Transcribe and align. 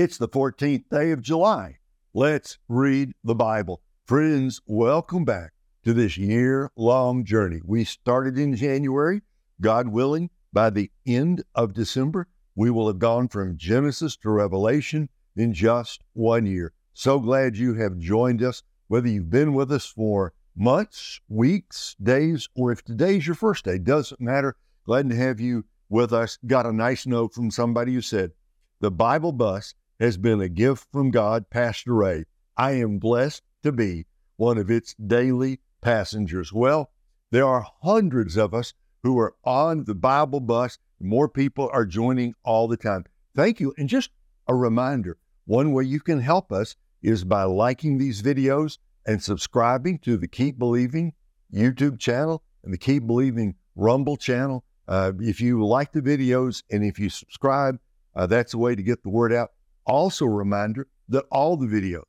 It's 0.00 0.16
the 0.16 0.28
14th 0.28 0.84
day 0.90 1.10
of 1.10 1.22
July. 1.22 1.78
Let's 2.14 2.58
read 2.68 3.14
the 3.24 3.34
Bible. 3.34 3.82
Friends, 4.06 4.60
welcome 4.64 5.24
back 5.24 5.54
to 5.82 5.92
this 5.92 6.16
year 6.16 6.70
long 6.76 7.24
journey. 7.24 7.60
We 7.64 7.82
started 7.82 8.38
in 8.38 8.54
January. 8.54 9.22
God 9.60 9.88
willing, 9.88 10.30
by 10.52 10.70
the 10.70 10.92
end 11.04 11.42
of 11.52 11.74
December, 11.74 12.28
we 12.54 12.70
will 12.70 12.86
have 12.86 13.00
gone 13.00 13.26
from 13.26 13.56
Genesis 13.56 14.16
to 14.18 14.30
Revelation 14.30 15.08
in 15.34 15.52
just 15.52 16.04
one 16.12 16.46
year. 16.46 16.72
So 16.92 17.18
glad 17.18 17.56
you 17.56 17.74
have 17.74 17.98
joined 17.98 18.40
us, 18.40 18.62
whether 18.86 19.08
you've 19.08 19.30
been 19.30 19.52
with 19.52 19.72
us 19.72 19.86
for 19.86 20.32
months, 20.54 21.20
weeks, 21.28 21.96
days, 22.00 22.48
or 22.54 22.70
if 22.70 22.84
today's 22.84 23.26
your 23.26 23.34
first 23.34 23.64
day, 23.64 23.78
doesn't 23.78 24.20
matter. 24.20 24.54
Glad 24.86 25.10
to 25.10 25.16
have 25.16 25.40
you 25.40 25.64
with 25.88 26.12
us. 26.12 26.38
Got 26.46 26.66
a 26.66 26.72
nice 26.72 27.04
note 27.04 27.34
from 27.34 27.50
somebody 27.50 27.94
who 27.94 28.00
said, 28.00 28.30
The 28.78 28.92
Bible 28.92 29.32
bus 29.32 29.74
has 30.00 30.16
been 30.16 30.40
a 30.40 30.48
gift 30.48 30.86
from 30.92 31.10
God, 31.10 31.50
Pastor 31.50 31.94
Ray. 31.94 32.24
I 32.56 32.72
am 32.72 32.98
blessed 32.98 33.42
to 33.62 33.72
be 33.72 34.06
one 34.36 34.58
of 34.58 34.70
its 34.70 34.94
daily 34.94 35.60
passengers. 35.80 36.52
Well, 36.52 36.90
there 37.30 37.46
are 37.46 37.66
hundreds 37.82 38.36
of 38.36 38.54
us 38.54 38.74
who 39.02 39.18
are 39.18 39.34
on 39.44 39.84
the 39.84 39.94
Bible 39.94 40.40
bus. 40.40 40.78
More 41.00 41.28
people 41.28 41.68
are 41.72 41.84
joining 41.84 42.34
all 42.44 42.68
the 42.68 42.76
time. 42.76 43.04
Thank 43.34 43.60
you. 43.60 43.74
And 43.76 43.88
just 43.88 44.10
a 44.46 44.54
reminder 44.54 45.18
one 45.44 45.72
way 45.72 45.84
you 45.84 46.00
can 46.00 46.20
help 46.20 46.52
us 46.52 46.76
is 47.02 47.24
by 47.24 47.44
liking 47.44 47.98
these 47.98 48.22
videos 48.22 48.78
and 49.06 49.22
subscribing 49.22 49.98
to 50.00 50.16
the 50.16 50.28
Keep 50.28 50.58
Believing 50.58 51.12
YouTube 51.52 51.98
channel 51.98 52.42
and 52.62 52.72
the 52.72 52.78
Keep 52.78 53.06
Believing 53.06 53.54
Rumble 53.74 54.16
channel. 54.16 54.64
Uh, 54.86 55.12
if 55.20 55.40
you 55.40 55.64
like 55.64 55.92
the 55.92 56.00
videos 56.00 56.62
and 56.70 56.84
if 56.84 56.98
you 56.98 57.08
subscribe, 57.08 57.78
uh, 58.14 58.26
that's 58.26 58.54
a 58.54 58.58
way 58.58 58.74
to 58.74 58.82
get 58.82 59.02
the 59.02 59.10
word 59.10 59.32
out. 59.32 59.52
Also, 59.88 60.26
a 60.26 60.30
reminder 60.30 60.86
that 61.08 61.24
all 61.32 61.56
the 61.56 61.66
videos, 61.66 62.04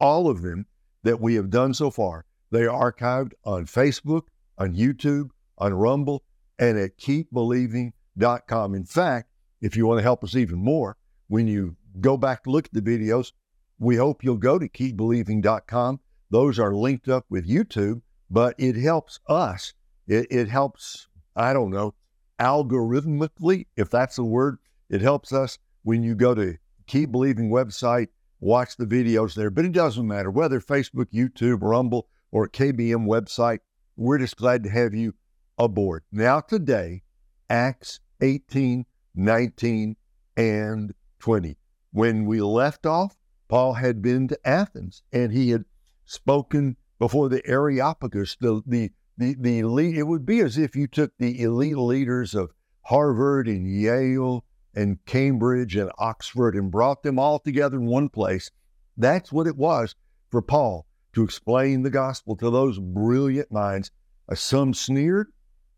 all 0.00 0.28
of 0.28 0.42
them 0.42 0.66
that 1.04 1.20
we 1.20 1.36
have 1.36 1.48
done 1.48 1.72
so 1.72 1.90
far, 1.90 2.26
they 2.50 2.66
are 2.66 2.92
archived 2.92 3.32
on 3.44 3.66
Facebook, 3.66 4.22
on 4.58 4.74
YouTube, 4.74 5.30
on 5.56 5.72
Rumble, 5.72 6.24
and 6.58 6.76
at 6.76 6.98
keepbelieving.com. 6.98 8.74
In 8.74 8.84
fact, 8.84 9.30
if 9.60 9.76
you 9.76 9.86
want 9.86 9.98
to 9.98 10.02
help 10.02 10.24
us 10.24 10.34
even 10.34 10.58
more, 10.58 10.96
when 11.28 11.46
you 11.46 11.76
go 12.00 12.16
back 12.16 12.42
to 12.44 12.50
look 12.50 12.66
at 12.66 12.72
the 12.72 12.82
videos, 12.82 13.32
we 13.78 13.96
hope 13.96 14.22
you'll 14.22 14.36
go 14.36 14.58
to 14.58 14.68
keepbelieving.com. 14.68 16.00
Those 16.30 16.58
are 16.58 16.74
linked 16.74 17.08
up 17.08 17.26
with 17.28 17.48
YouTube, 17.48 18.02
but 18.30 18.54
it 18.58 18.76
helps 18.76 19.20
us. 19.28 19.72
It, 20.06 20.26
it 20.30 20.48
helps, 20.48 21.08
I 21.36 21.52
don't 21.52 21.70
know, 21.70 21.94
algorithmically, 22.40 23.66
if 23.76 23.90
that's 23.90 24.18
a 24.18 24.24
word, 24.24 24.58
it 24.90 25.00
helps 25.00 25.32
us 25.32 25.58
when 25.82 26.02
you 26.02 26.14
go 26.14 26.34
to 26.34 26.56
Keep 26.86 27.12
Believing 27.12 27.50
website, 27.50 28.08
watch 28.40 28.76
the 28.76 28.86
videos 28.86 29.34
there. 29.34 29.50
But 29.50 29.64
it 29.64 29.72
doesn't 29.72 30.06
matter 30.06 30.30
whether 30.30 30.60
Facebook, 30.60 31.06
YouTube, 31.12 31.62
Rumble, 31.62 32.08
or 32.30 32.48
KBM 32.48 33.06
website. 33.06 33.60
We're 33.96 34.18
just 34.18 34.36
glad 34.36 34.64
to 34.64 34.70
have 34.70 34.94
you 34.94 35.14
aboard. 35.58 36.02
Now, 36.10 36.40
today, 36.40 37.02
Acts 37.48 38.00
18, 38.20 38.86
19, 39.14 39.96
and 40.36 40.94
20. 41.20 41.56
When 41.92 42.26
we 42.26 42.40
left 42.40 42.86
off, 42.86 43.16
Paul 43.48 43.74
had 43.74 44.02
been 44.02 44.26
to 44.28 44.38
Athens 44.44 45.02
and 45.12 45.32
he 45.32 45.50
had 45.50 45.64
spoken 46.04 46.76
before 46.98 47.28
the 47.28 47.46
Areopagus, 47.46 48.36
the, 48.40 48.62
the, 48.66 48.90
the, 49.16 49.36
the 49.38 49.60
elite. 49.60 49.96
It 49.96 50.04
would 50.04 50.26
be 50.26 50.40
as 50.40 50.58
if 50.58 50.74
you 50.74 50.86
took 50.86 51.12
the 51.18 51.40
elite 51.40 51.76
leaders 51.76 52.34
of 52.34 52.52
Harvard 52.82 53.46
and 53.46 53.66
Yale 53.66 54.44
and 54.74 55.04
Cambridge 55.06 55.76
and 55.76 55.90
Oxford 55.98 56.54
and 56.54 56.70
brought 56.70 57.02
them 57.02 57.18
all 57.18 57.38
together 57.38 57.76
in 57.76 57.86
one 57.86 58.08
place. 58.08 58.50
That's 58.96 59.32
what 59.32 59.46
it 59.46 59.56
was 59.56 59.94
for 60.30 60.42
Paul 60.42 60.86
to 61.12 61.22
explain 61.22 61.82
the 61.82 61.90
gospel 61.90 62.36
to 62.36 62.50
those 62.50 62.78
brilliant 62.78 63.52
minds. 63.52 63.90
Uh, 64.28 64.34
some 64.34 64.74
sneered, 64.74 65.28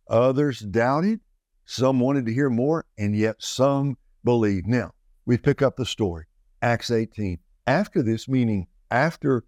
others 0.08 0.60
doubted, 0.60 1.20
some 1.64 2.00
wanted 2.00 2.26
to 2.26 2.32
hear 2.32 2.48
more, 2.48 2.86
and 2.96 3.14
yet 3.16 3.42
some 3.42 3.98
believed. 4.24 4.66
Now, 4.66 4.92
we 5.24 5.36
pick 5.36 5.60
up 5.60 5.76
the 5.76 5.84
story, 5.84 6.26
Acts 6.62 6.90
18. 6.90 7.38
After 7.66 8.02
this, 8.02 8.28
meaning 8.28 8.68
after 8.90 9.44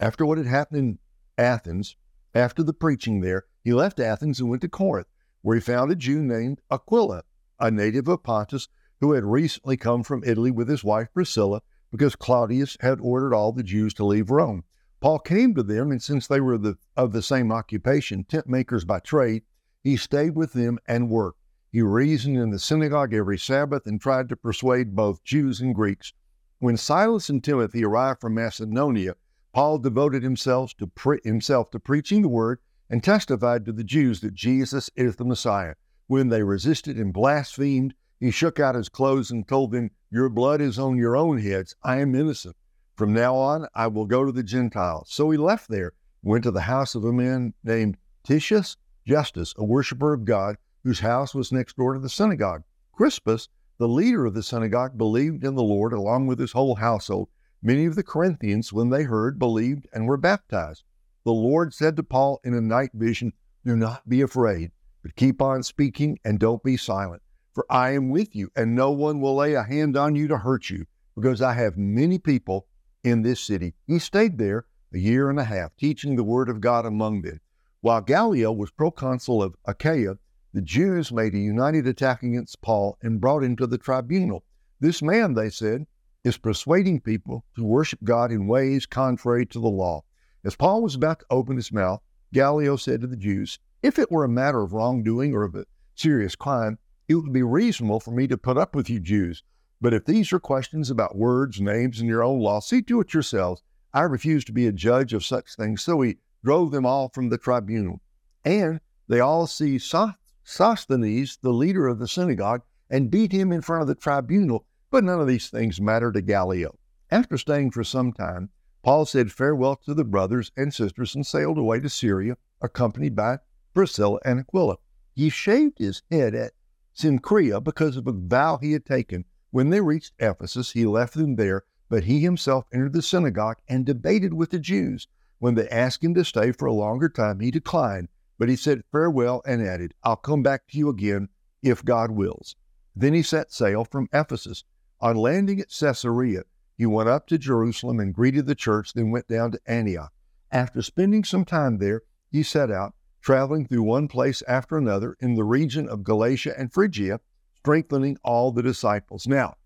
after 0.00 0.26
what 0.26 0.38
had 0.38 0.46
happened 0.46 0.78
in 0.78 0.98
Athens, 1.38 1.96
after 2.34 2.62
the 2.62 2.74
preaching 2.74 3.20
there, 3.20 3.44
he 3.64 3.72
left 3.72 4.00
Athens 4.00 4.40
and 4.40 4.50
went 4.50 4.62
to 4.62 4.68
Corinth, 4.68 5.08
where 5.42 5.54
he 5.54 5.60
found 5.60 5.90
a 5.90 5.96
Jew 5.96 6.22
named 6.22 6.60
Aquila 6.70 7.22
a 7.58 7.70
native 7.70 8.08
of 8.08 8.22
Pontus 8.22 8.68
who 9.00 9.12
had 9.12 9.24
recently 9.24 9.76
come 9.76 10.02
from 10.02 10.24
Italy 10.24 10.50
with 10.50 10.68
his 10.68 10.84
wife 10.84 11.08
Priscilla 11.12 11.62
because 11.90 12.16
Claudius 12.16 12.76
had 12.80 13.00
ordered 13.00 13.34
all 13.34 13.52
the 13.52 13.62
Jews 13.62 13.94
to 13.94 14.04
leave 14.04 14.30
Rome. 14.30 14.64
Paul 15.00 15.18
came 15.18 15.54
to 15.54 15.62
them, 15.62 15.90
and 15.90 16.02
since 16.02 16.26
they 16.26 16.40
were 16.40 16.58
the, 16.58 16.78
of 16.96 17.12
the 17.12 17.22
same 17.22 17.52
occupation, 17.52 18.24
tent 18.24 18.48
makers 18.48 18.84
by 18.84 18.98
trade, 18.98 19.44
he 19.84 19.96
stayed 19.96 20.34
with 20.34 20.52
them 20.52 20.78
and 20.86 21.10
worked. 21.10 21.38
He 21.70 21.82
reasoned 21.82 22.38
in 22.38 22.50
the 22.50 22.58
synagogue 22.58 23.12
every 23.12 23.38
Sabbath 23.38 23.86
and 23.86 24.00
tried 24.00 24.28
to 24.30 24.36
persuade 24.36 24.96
both 24.96 25.22
Jews 25.22 25.60
and 25.60 25.74
Greeks. 25.74 26.12
When 26.58 26.76
Silas 26.76 27.28
and 27.28 27.44
Timothy 27.44 27.84
arrived 27.84 28.20
from 28.20 28.34
Macedonia, 28.34 29.14
Paul 29.52 29.78
devoted 29.78 30.22
himself 30.22 30.74
to, 30.78 30.86
pre- 30.86 31.20
himself 31.22 31.70
to 31.70 31.78
preaching 31.78 32.22
the 32.22 32.28
word 32.28 32.60
and 32.88 33.04
testified 33.04 33.64
to 33.66 33.72
the 33.72 33.84
Jews 33.84 34.20
that 34.20 34.34
Jesus 34.34 34.90
is 34.96 35.16
the 35.16 35.24
Messiah. 35.24 35.74
When 36.08 36.28
they 36.28 36.42
resisted 36.42 36.98
and 36.98 37.12
blasphemed, 37.12 37.94
he 38.20 38.30
shook 38.30 38.60
out 38.60 38.76
his 38.76 38.88
clothes 38.88 39.30
and 39.30 39.46
told 39.46 39.72
them, 39.72 39.90
Your 40.10 40.28
blood 40.28 40.60
is 40.60 40.78
on 40.78 40.96
your 40.96 41.16
own 41.16 41.38
heads. 41.38 41.74
I 41.82 42.00
am 42.00 42.14
innocent. 42.14 42.54
From 42.94 43.12
now 43.12 43.34
on, 43.34 43.66
I 43.74 43.88
will 43.88 44.06
go 44.06 44.24
to 44.24 44.30
the 44.30 44.44
Gentiles. 44.44 45.08
So 45.10 45.30
he 45.30 45.36
left 45.36 45.68
there, 45.68 45.92
went 46.22 46.44
to 46.44 46.52
the 46.52 46.62
house 46.62 46.94
of 46.94 47.04
a 47.04 47.12
man 47.12 47.54
named 47.64 47.98
Titius 48.22 48.76
Justus, 49.04 49.52
a 49.58 49.64
worshiper 49.64 50.12
of 50.12 50.24
God, 50.24 50.56
whose 50.84 51.00
house 51.00 51.34
was 51.34 51.52
next 51.52 51.76
door 51.76 51.94
to 51.94 52.00
the 52.00 52.08
synagogue. 52.08 52.62
Crispus, 52.92 53.48
the 53.78 53.88
leader 53.88 54.24
of 54.24 54.34
the 54.34 54.42
synagogue, 54.42 54.96
believed 54.96 55.44
in 55.44 55.56
the 55.56 55.62
Lord 55.62 55.92
along 55.92 56.28
with 56.28 56.38
his 56.38 56.52
whole 56.52 56.76
household. 56.76 57.28
Many 57.60 57.84
of 57.84 57.96
the 57.96 58.04
Corinthians, 58.04 58.72
when 58.72 58.90
they 58.90 59.02
heard, 59.02 59.38
believed 59.38 59.88
and 59.92 60.06
were 60.06 60.16
baptized. 60.16 60.84
The 61.24 61.32
Lord 61.32 61.74
said 61.74 61.96
to 61.96 62.04
Paul 62.04 62.40
in 62.44 62.54
a 62.54 62.60
night 62.60 62.92
vision, 62.94 63.32
Do 63.64 63.76
not 63.76 64.08
be 64.08 64.20
afraid. 64.20 64.70
But 65.06 65.14
keep 65.14 65.40
on 65.40 65.62
speaking 65.62 66.18
and 66.24 66.36
don't 66.36 66.64
be 66.64 66.76
silent, 66.76 67.22
for 67.52 67.64
I 67.70 67.92
am 67.92 68.10
with 68.10 68.34
you, 68.34 68.50
and 68.56 68.74
no 68.74 68.90
one 68.90 69.20
will 69.20 69.36
lay 69.36 69.54
a 69.54 69.62
hand 69.62 69.96
on 69.96 70.16
you 70.16 70.26
to 70.26 70.38
hurt 70.38 70.68
you, 70.68 70.86
because 71.14 71.40
I 71.40 71.52
have 71.52 71.76
many 71.76 72.18
people 72.18 72.66
in 73.04 73.22
this 73.22 73.40
city. 73.40 73.76
He 73.86 74.00
stayed 74.00 74.36
there 74.36 74.66
a 74.92 74.98
year 74.98 75.30
and 75.30 75.38
a 75.38 75.44
half, 75.44 75.76
teaching 75.76 76.16
the 76.16 76.24
word 76.24 76.48
of 76.48 76.60
God 76.60 76.84
among 76.84 77.22
them. 77.22 77.38
While 77.82 78.00
Gallio 78.00 78.50
was 78.50 78.72
proconsul 78.72 79.44
of 79.44 79.54
Achaia, 79.64 80.18
the 80.52 80.60
Jews 80.60 81.12
made 81.12 81.34
a 81.34 81.38
united 81.38 81.86
attack 81.86 82.24
against 82.24 82.60
Paul 82.60 82.98
and 83.00 83.20
brought 83.20 83.44
him 83.44 83.54
to 83.58 83.68
the 83.68 83.78
tribunal. 83.78 84.42
This 84.80 85.02
man, 85.02 85.34
they 85.34 85.50
said, 85.50 85.86
is 86.24 86.36
persuading 86.36 87.02
people 87.02 87.44
to 87.54 87.62
worship 87.64 88.02
God 88.02 88.32
in 88.32 88.48
ways 88.48 88.86
contrary 88.86 89.46
to 89.46 89.60
the 89.60 89.68
law. 89.68 90.02
As 90.44 90.56
Paul 90.56 90.82
was 90.82 90.96
about 90.96 91.20
to 91.20 91.26
open 91.30 91.54
his 91.54 91.70
mouth, 91.70 92.02
Gallio 92.32 92.74
said 92.74 93.02
to 93.02 93.06
the 93.06 93.16
Jews, 93.16 93.60
if 93.82 93.98
it 93.98 94.10
were 94.10 94.24
a 94.24 94.28
matter 94.28 94.62
of 94.62 94.72
wrongdoing 94.72 95.34
or 95.34 95.44
of 95.44 95.54
a 95.54 95.66
serious 95.94 96.34
crime, 96.34 96.78
it 97.08 97.14
would 97.14 97.32
be 97.32 97.42
reasonable 97.42 98.00
for 98.00 98.10
me 98.10 98.26
to 98.26 98.36
put 98.36 98.56
up 98.56 98.74
with 98.74 98.90
you 98.90 99.00
Jews. 99.00 99.42
But 99.80 99.94
if 99.94 100.04
these 100.04 100.32
are 100.32 100.40
questions 100.40 100.90
about 100.90 101.16
words, 101.16 101.60
names, 101.60 102.00
and 102.00 102.08
your 102.08 102.24
own 102.24 102.40
law, 102.40 102.60
see 102.60 102.82
to 102.82 103.00
it 103.00 103.12
yourselves. 103.12 103.62
I 103.92 104.02
refuse 104.02 104.44
to 104.46 104.52
be 104.52 104.66
a 104.66 104.72
judge 104.72 105.12
of 105.12 105.24
such 105.24 105.54
things. 105.54 105.82
So 105.82 106.00
he 106.00 106.16
drove 106.42 106.70
them 106.70 106.86
all 106.86 107.10
from 107.10 107.28
the 107.28 107.38
tribunal. 107.38 108.00
And 108.44 108.80
they 109.08 109.20
all 109.20 109.46
seized 109.46 109.94
Sosthenes, 110.42 111.38
the 111.42 111.52
leader 111.52 111.86
of 111.86 111.98
the 111.98 112.08
synagogue, 112.08 112.62
and 112.88 113.10
beat 113.10 113.32
him 113.32 113.52
in 113.52 113.62
front 113.62 113.82
of 113.82 113.88
the 113.88 113.94
tribunal. 113.94 114.64
But 114.90 115.04
none 115.04 115.20
of 115.20 115.26
these 115.26 115.50
things 115.50 115.80
mattered 115.80 116.14
to 116.14 116.22
Gallio. 116.22 116.78
After 117.10 117.36
staying 117.36 117.70
for 117.72 117.84
some 117.84 118.12
time, 118.12 118.50
Paul 118.82 119.04
said 119.04 119.32
farewell 119.32 119.76
to 119.84 119.94
the 119.94 120.04
brothers 120.04 120.50
and 120.56 120.72
sisters 120.72 121.14
and 121.14 121.26
sailed 121.26 121.58
away 121.58 121.80
to 121.80 121.88
Syria, 121.88 122.36
accompanied 122.60 123.14
by 123.14 123.38
Priscilla 123.76 124.18
and 124.24 124.40
Aquila. 124.40 124.78
He 125.12 125.28
shaved 125.28 125.80
his 125.80 126.02
head 126.10 126.34
at 126.34 126.54
Cenchrea 126.94 127.60
because 127.60 127.98
of 127.98 128.06
a 128.06 128.12
vow 128.12 128.56
he 128.56 128.72
had 128.72 128.86
taken. 128.86 129.26
When 129.50 129.68
they 129.68 129.82
reached 129.82 130.14
Ephesus, 130.18 130.70
he 130.70 130.86
left 130.86 131.12
them 131.12 131.36
there, 131.36 131.64
but 131.90 132.04
he 132.04 132.20
himself 132.20 132.64
entered 132.72 132.94
the 132.94 133.02
synagogue 133.02 133.58
and 133.68 133.84
debated 133.84 134.32
with 134.32 134.48
the 134.48 134.58
Jews. 134.58 135.08
When 135.40 135.56
they 135.56 135.68
asked 135.68 136.02
him 136.02 136.14
to 136.14 136.24
stay 136.24 136.52
for 136.52 136.64
a 136.64 136.72
longer 136.72 137.10
time, 137.10 137.40
he 137.40 137.50
declined, 137.50 138.08
but 138.38 138.48
he 138.48 138.56
said 138.56 138.82
farewell 138.90 139.42
and 139.44 139.60
added, 139.60 139.92
I'll 140.02 140.16
come 140.16 140.42
back 140.42 140.66
to 140.68 140.78
you 140.78 140.88
again 140.88 141.28
if 141.62 141.84
God 141.84 142.12
wills. 142.12 142.56
Then 142.94 143.12
he 143.12 143.22
set 143.22 143.52
sail 143.52 143.84
from 143.84 144.08
Ephesus. 144.10 144.64
On 145.00 145.18
landing 145.18 145.60
at 145.60 145.68
Caesarea, 145.68 146.44
he 146.78 146.86
went 146.86 147.10
up 147.10 147.26
to 147.26 147.36
Jerusalem 147.36 148.00
and 148.00 148.14
greeted 148.14 148.46
the 148.46 148.54
church, 148.54 148.94
then 148.94 149.10
went 149.10 149.28
down 149.28 149.52
to 149.52 149.60
Antioch. 149.66 150.14
After 150.50 150.80
spending 150.80 151.24
some 151.24 151.44
time 151.44 151.76
there, 151.76 152.00
he 152.30 152.42
set 152.42 152.70
out 152.70 152.94
traveling 153.26 153.66
through 153.66 153.82
one 153.82 154.06
place 154.06 154.40
after 154.46 154.78
another 154.78 155.16
in 155.18 155.34
the 155.34 155.42
region 155.42 155.88
of 155.88 156.04
Galatia 156.04 156.54
and 156.56 156.72
Phrygia, 156.72 157.18
strengthening 157.56 158.16
all 158.22 158.52
the 158.52 158.62
disciples. 158.62 159.26
Now, 159.26 159.56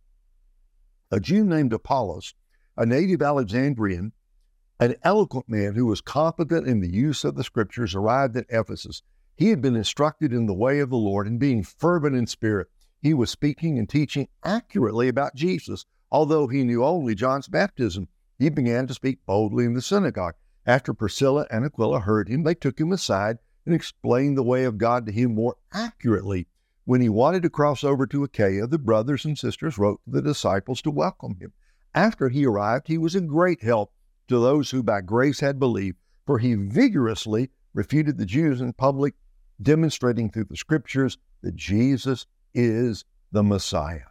A 1.10 1.20
Jew 1.20 1.44
named 1.44 1.74
Apollos, 1.74 2.32
a 2.78 2.86
native 2.86 3.20
Alexandrian, 3.20 4.12
an 4.78 4.94
eloquent 5.02 5.46
man 5.46 5.74
who 5.74 5.84
was 5.84 6.00
competent 6.00 6.66
in 6.66 6.80
the 6.80 6.90
use 6.90 7.22
of 7.22 7.34
the 7.34 7.44
scriptures, 7.44 7.94
arrived 7.94 8.34
at 8.38 8.46
Ephesus. 8.48 9.02
He 9.36 9.50
had 9.50 9.60
been 9.60 9.76
instructed 9.76 10.32
in 10.32 10.46
the 10.46 10.54
way 10.54 10.80
of 10.80 10.88
the 10.88 10.96
Lord, 10.96 11.26
and 11.26 11.38
being 11.38 11.62
fervent 11.62 12.16
in 12.16 12.26
spirit, 12.26 12.68
he 13.02 13.12
was 13.12 13.28
speaking 13.28 13.78
and 13.78 13.86
teaching 13.86 14.28
accurately 14.42 15.06
about 15.06 15.34
Jesus. 15.34 15.84
Although 16.10 16.46
he 16.46 16.64
knew 16.64 16.82
only 16.82 17.14
John's 17.14 17.46
baptism, 17.46 18.08
he 18.38 18.48
began 18.48 18.86
to 18.86 18.94
speak 18.94 19.18
boldly 19.26 19.66
in 19.66 19.74
the 19.74 19.82
synagogue. 19.82 20.36
After 20.64 20.94
Priscilla 20.94 21.46
and 21.50 21.66
Aquila 21.66 22.00
heard 22.00 22.30
him, 22.30 22.44
they 22.44 22.54
took 22.54 22.80
him 22.80 22.90
aside 22.90 23.36
and 23.66 23.74
explained 23.74 24.36
the 24.36 24.42
way 24.42 24.64
of 24.64 24.78
God 24.78 25.06
to 25.06 25.12
him 25.12 25.34
more 25.34 25.56
accurately. 25.72 26.46
When 26.84 27.00
he 27.00 27.08
wanted 27.08 27.42
to 27.42 27.50
cross 27.50 27.84
over 27.84 28.06
to 28.06 28.24
Achaia, 28.24 28.66
the 28.66 28.78
brothers 28.78 29.24
and 29.24 29.38
sisters 29.38 29.78
wrote 29.78 30.00
to 30.04 30.10
the 30.10 30.22
disciples 30.22 30.82
to 30.82 30.90
welcome 30.90 31.36
him. 31.36 31.52
After 31.94 32.28
he 32.28 32.46
arrived, 32.46 32.88
he 32.88 32.98
was 32.98 33.14
a 33.14 33.20
great 33.20 33.62
help 33.62 33.92
to 34.28 34.38
those 34.38 34.70
who 34.70 34.82
by 34.82 35.00
grace 35.00 35.40
had 35.40 35.58
believed, 35.58 35.98
for 36.26 36.38
he 36.38 36.54
vigorously 36.54 37.50
refuted 37.74 38.16
the 38.16 38.26
Jews 38.26 38.60
in 38.60 38.72
public, 38.72 39.14
demonstrating 39.60 40.30
through 40.30 40.44
the 40.44 40.56
scriptures 40.56 41.18
that 41.42 41.56
Jesus 41.56 42.26
is 42.54 43.04
the 43.32 43.42
Messiah. 43.42 44.06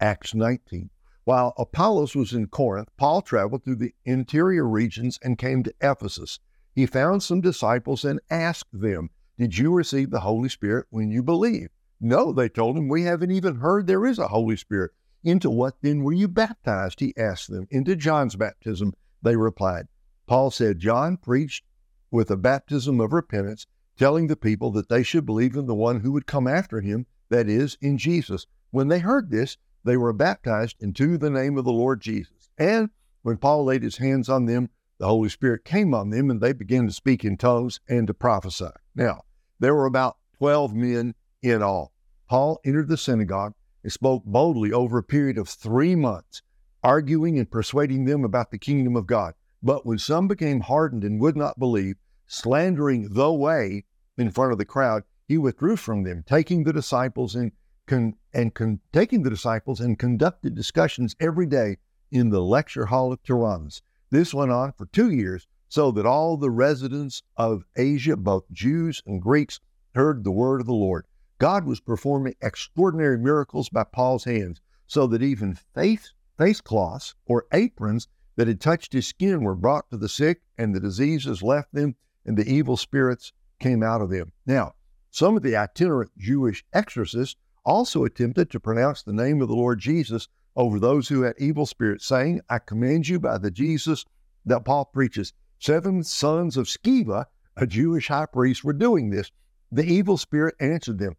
Acts 0.00 0.34
19. 0.34 0.90
While 1.24 1.54
Apollos 1.58 2.16
was 2.16 2.32
in 2.32 2.46
Corinth, 2.46 2.88
Paul 2.96 3.22
traveled 3.22 3.64
through 3.64 3.76
the 3.76 3.94
interior 4.04 4.66
regions 4.66 5.18
and 5.22 5.38
came 5.38 5.62
to 5.62 5.74
Ephesus. 5.80 6.40
He 6.72 6.86
found 6.86 7.22
some 7.22 7.40
disciples 7.40 8.04
and 8.04 8.20
asked 8.30 8.70
them, 8.72 9.10
Did 9.36 9.58
you 9.58 9.72
receive 9.72 10.10
the 10.10 10.20
Holy 10.20 10.48
Spirit 10.48 10.86
when 10.90 11.10
you 11.10 11.22
believed? 11.22 11.70
No, 12.00 12.32
they 12.32 12.48
told 12.48 12.76
him, 12.78 12.88
We 12.88 13.02
haven't 13.02 13.30
even 13.30 13.56
heard 13.56 13.86
there 13.86 14.06
is 14.06 14.18
a 14.18 14.28
Holy 14.28 14.56
Spirit. 14.56 14.92
Into 15.22 15.50
what 15.50 15.74
then 15.82 16.02
were 16.02 16.12
you 16.12 16.28
baptized? 16.28 17.00
He 17.00 17.14
asked 17.16 17.50
them. 17.50 17.66
Into 17.70 17.94
John's 17.96 18.36
baptism, 18.36 18.94
they 19.20 19.36
replied. 19.36 19.88
Paul 20.26 20.50
said, 20.50 20.78
John 20.78 21.16
preached 21.16 21.64
with 22.10 22.30
a 22.30 22.36
baptism 22.36 23.00
of 23.00 23.12
repentance, 23.12 23.66
telling 23.96 24.28
the 24.28 24.36
people 24.36 24.70
that 24.72 24.88
they 24.88 25.02
should 25.02 25.26
believe 25.26 25.56
in 25.56 25.66
the 25.66 25.74
one 25.74 26.00
who 26.00 26.12
would 26.12 26.26
come 26.26 26.46
after 26.46 26.80
him, 26.80 27.06
that 27.28 27.48
is, 27.48 27.76
in 27.80 27.98
Jesus. 27.98 28.46
When 28.70 28.88
they 28.88 29.00
heard 29.00 29.30
this, 29.30 29.58
they 29.84 29.96
were 29.96 30.12
baptized 30.12 30.76
into 30.80 31.18
the 31.18 31.30
name 31.30 31.58
of 31.58 31.64
the 31.64 31.72
Lord 31.72 32.00
Jesus. 32.00 32.48
And 32.56 32.90
when 33.22 33.36
Paul 33.36 33.64
laid 33.64 33.82
his 33.82 33.98
hands 33.98 34.28
on 34.28 34.46
them, 34.46 34.70
the 35.00 35.06
Holy 35.06 35.30
Spirit 35.30 35.64
came 35.64 35.94
on 35.94 36.10
them, 36.10 36.30
and 36.30 36.42
they 36.42 36.52
began 36.52 36.86
to 36.86 36.92
speak 36.92 37.24
in 37.24 37.38
tongues 37.38 37.80
and 37.88 38.06
to 38.06 38.12
prophesy. 38.12 38.68
Now, 38.94 39.22
there 39.58 39.74
were 39.74 39.86
about 39.86 40.18
12 40.36 40.74
men 40.74 41.14
in 41.42 41.62
all. 41.62 41.94
Paul 42.28 42.60
entered 42.66 42.88
the 42.88 42.98
synagogue 42.98 43.54
and 43.82 43.90
spoke 43.90 44.24
boldly 44.26 44.72
over 44.72 44.98
a 44.98 45.02
period 45.02 45.38
of 45.38 45.48
three 45.48 45.96
months, 45.96 46.42
arguing 46.82 47.38
and 47.38 47.50
persuading 47.50 48.04
them 48.04 48.24
about 48.24 48.50
the 48.50 48.58
kingdom 48.58 48.94
of 48.94 49.06
God. 49.06 49.32
But 49.62 49.86
when 49.86 49.96
some 49.96 50.28
became 50.28 50.60
hardened 50.60 51.02
and 51.02 51.18
would 51.18 51.36
not 51.36 51.58
believe, 51.58 51.96
slandering 52.26 53.14
the 53.14 53.32
way 53.32 53.86
in 54.18 54.30
front 54.30 54.52
of 54.52 54.58
the 54.58 54.66
crowd, 54.66 55.04
he 55.26 55.38
withdrew 55.38 55.76
from 55.76 56.02
them, 56.02 56.24
taking 56.26 56.64
the 56.64 56.74
disciples 56.74 57.34
and 57.34 57.52
con- 57.86 58.16
and 58.34 58.54
con- 58.54 58.80
taking 58.92 59.22
the 59.22 59.30
disciples 59.30 59.80
and 59.80 59.98
conducted 59.98 60.54
discussions 60.54 61.16
every 61.18 61.46
day 61.46 61.78
in 62.10 62.28
the 62.28 62.42
lecture 62.42 62.86
hall 62.86 63.12
of 63.12 63.22
Tyrannus. 63.22 63.80
This 64.10 64.34
went 64.34 64.50
on 64.50 64.72
for 64.72 64.86
two 64.86 65.10
years, 65.10 65.46
so 65.68 65.92
that 65.92 66.04
all 66.04 66.36
the 66.36 66.50
residents 66.50 67.22
of 67.36 67.64
Asia, 67.76 68.16
both 68.16 68.50
Jews 68.50 69.02
and 69.06 69.22
Greeks, 69.22 69.60
heard 69.94 70.24
the 70.24 70.32
word 70.32 70.60
of 70.60 70.66
the 70.66 70.72
Lord. 70.72 71.06
God 71.38 71.64
was 71.64 71.80
performing 71.80 72.34
extraordinary 72.40 73.16
miracles 73.18 73.68
by 73.68 73.84
Paul's 73.84 74.24
hands, 74.24 74.60
so 74.86 75.06
that 75.06 75.22
even 75.22 75.54
face, 75.54 76.12
face 76.36 76.60
cloths 76.60 77.14
or 77.24 77.46
aprons 77.52 78.08
that 78.34 78.48
had 78.48 78.60
touched 78.60 78.92
his 78.92 79.06
skin 79.06 79.42
were 79.42 79.54
brought 79.54 79.88
to 79.90 79.96
the 79.96 80.08
sick, 80.08 80.42
and 80.58 80.74
the 80.74 80.80
diseases 80.80 81.42
left 81.42 81.72
them, 81.72 81.94
and 82.26 82.36
the 82.36 82.48
evil 82.50 82.76
spirits 82.76 83.32
came 83.60 83.82
out 83.82 84.00
of 84.00 84.10
them. 84.10 84.32
Now, 84.44 84.74
some 85.10 85.36
of 85.36 85.42
the 85.42 85.54
itinerant 85.54 86.10
Jewish 86.18 86.64
exorcists 86.72 87.36
also 87.64 88.04
attempted 88.04 88.50
to 88.50 88.58
pronounce 88.58 89.02
the 89.02 89.12
name 89.12 89.40
of 89.40 89.48
the 89.48 89.54
Lord 89.54 89.78
Jesus 89.78 90.28
over 90.56 90.78
those 90.78 91.08
who 91.08 91.22
had 91.22 91.34
evil 91.38 91.66
spirits, 91.66 92.06
saying, 92.06 92.40
I 92.48 92.58
command 92.58 93.08
you 93.08 93.20
by 93.20 93.38
the 93.38 93.50
Jesus 93.50 94.04
that 94.44 94.64
Paul 94.64 94.86
preaches. 94.86 95.32
Seven 95.58 96.02
sons 96.02 96.56
of 96.56 96.66
Sceva, 96.66 97.26
a 97.56 97.66
Jewish 97.66 98.08
high 98.08 98.26
priest, 98.26 98.64
were 98.64 98.72
doing 98.72 99.10
this. 99.10 99.30
The 99.70 99.84
evil 99.84 100.16
spirit 100.16 100.54
answered 100.58 100.98
them, 100.98 101.16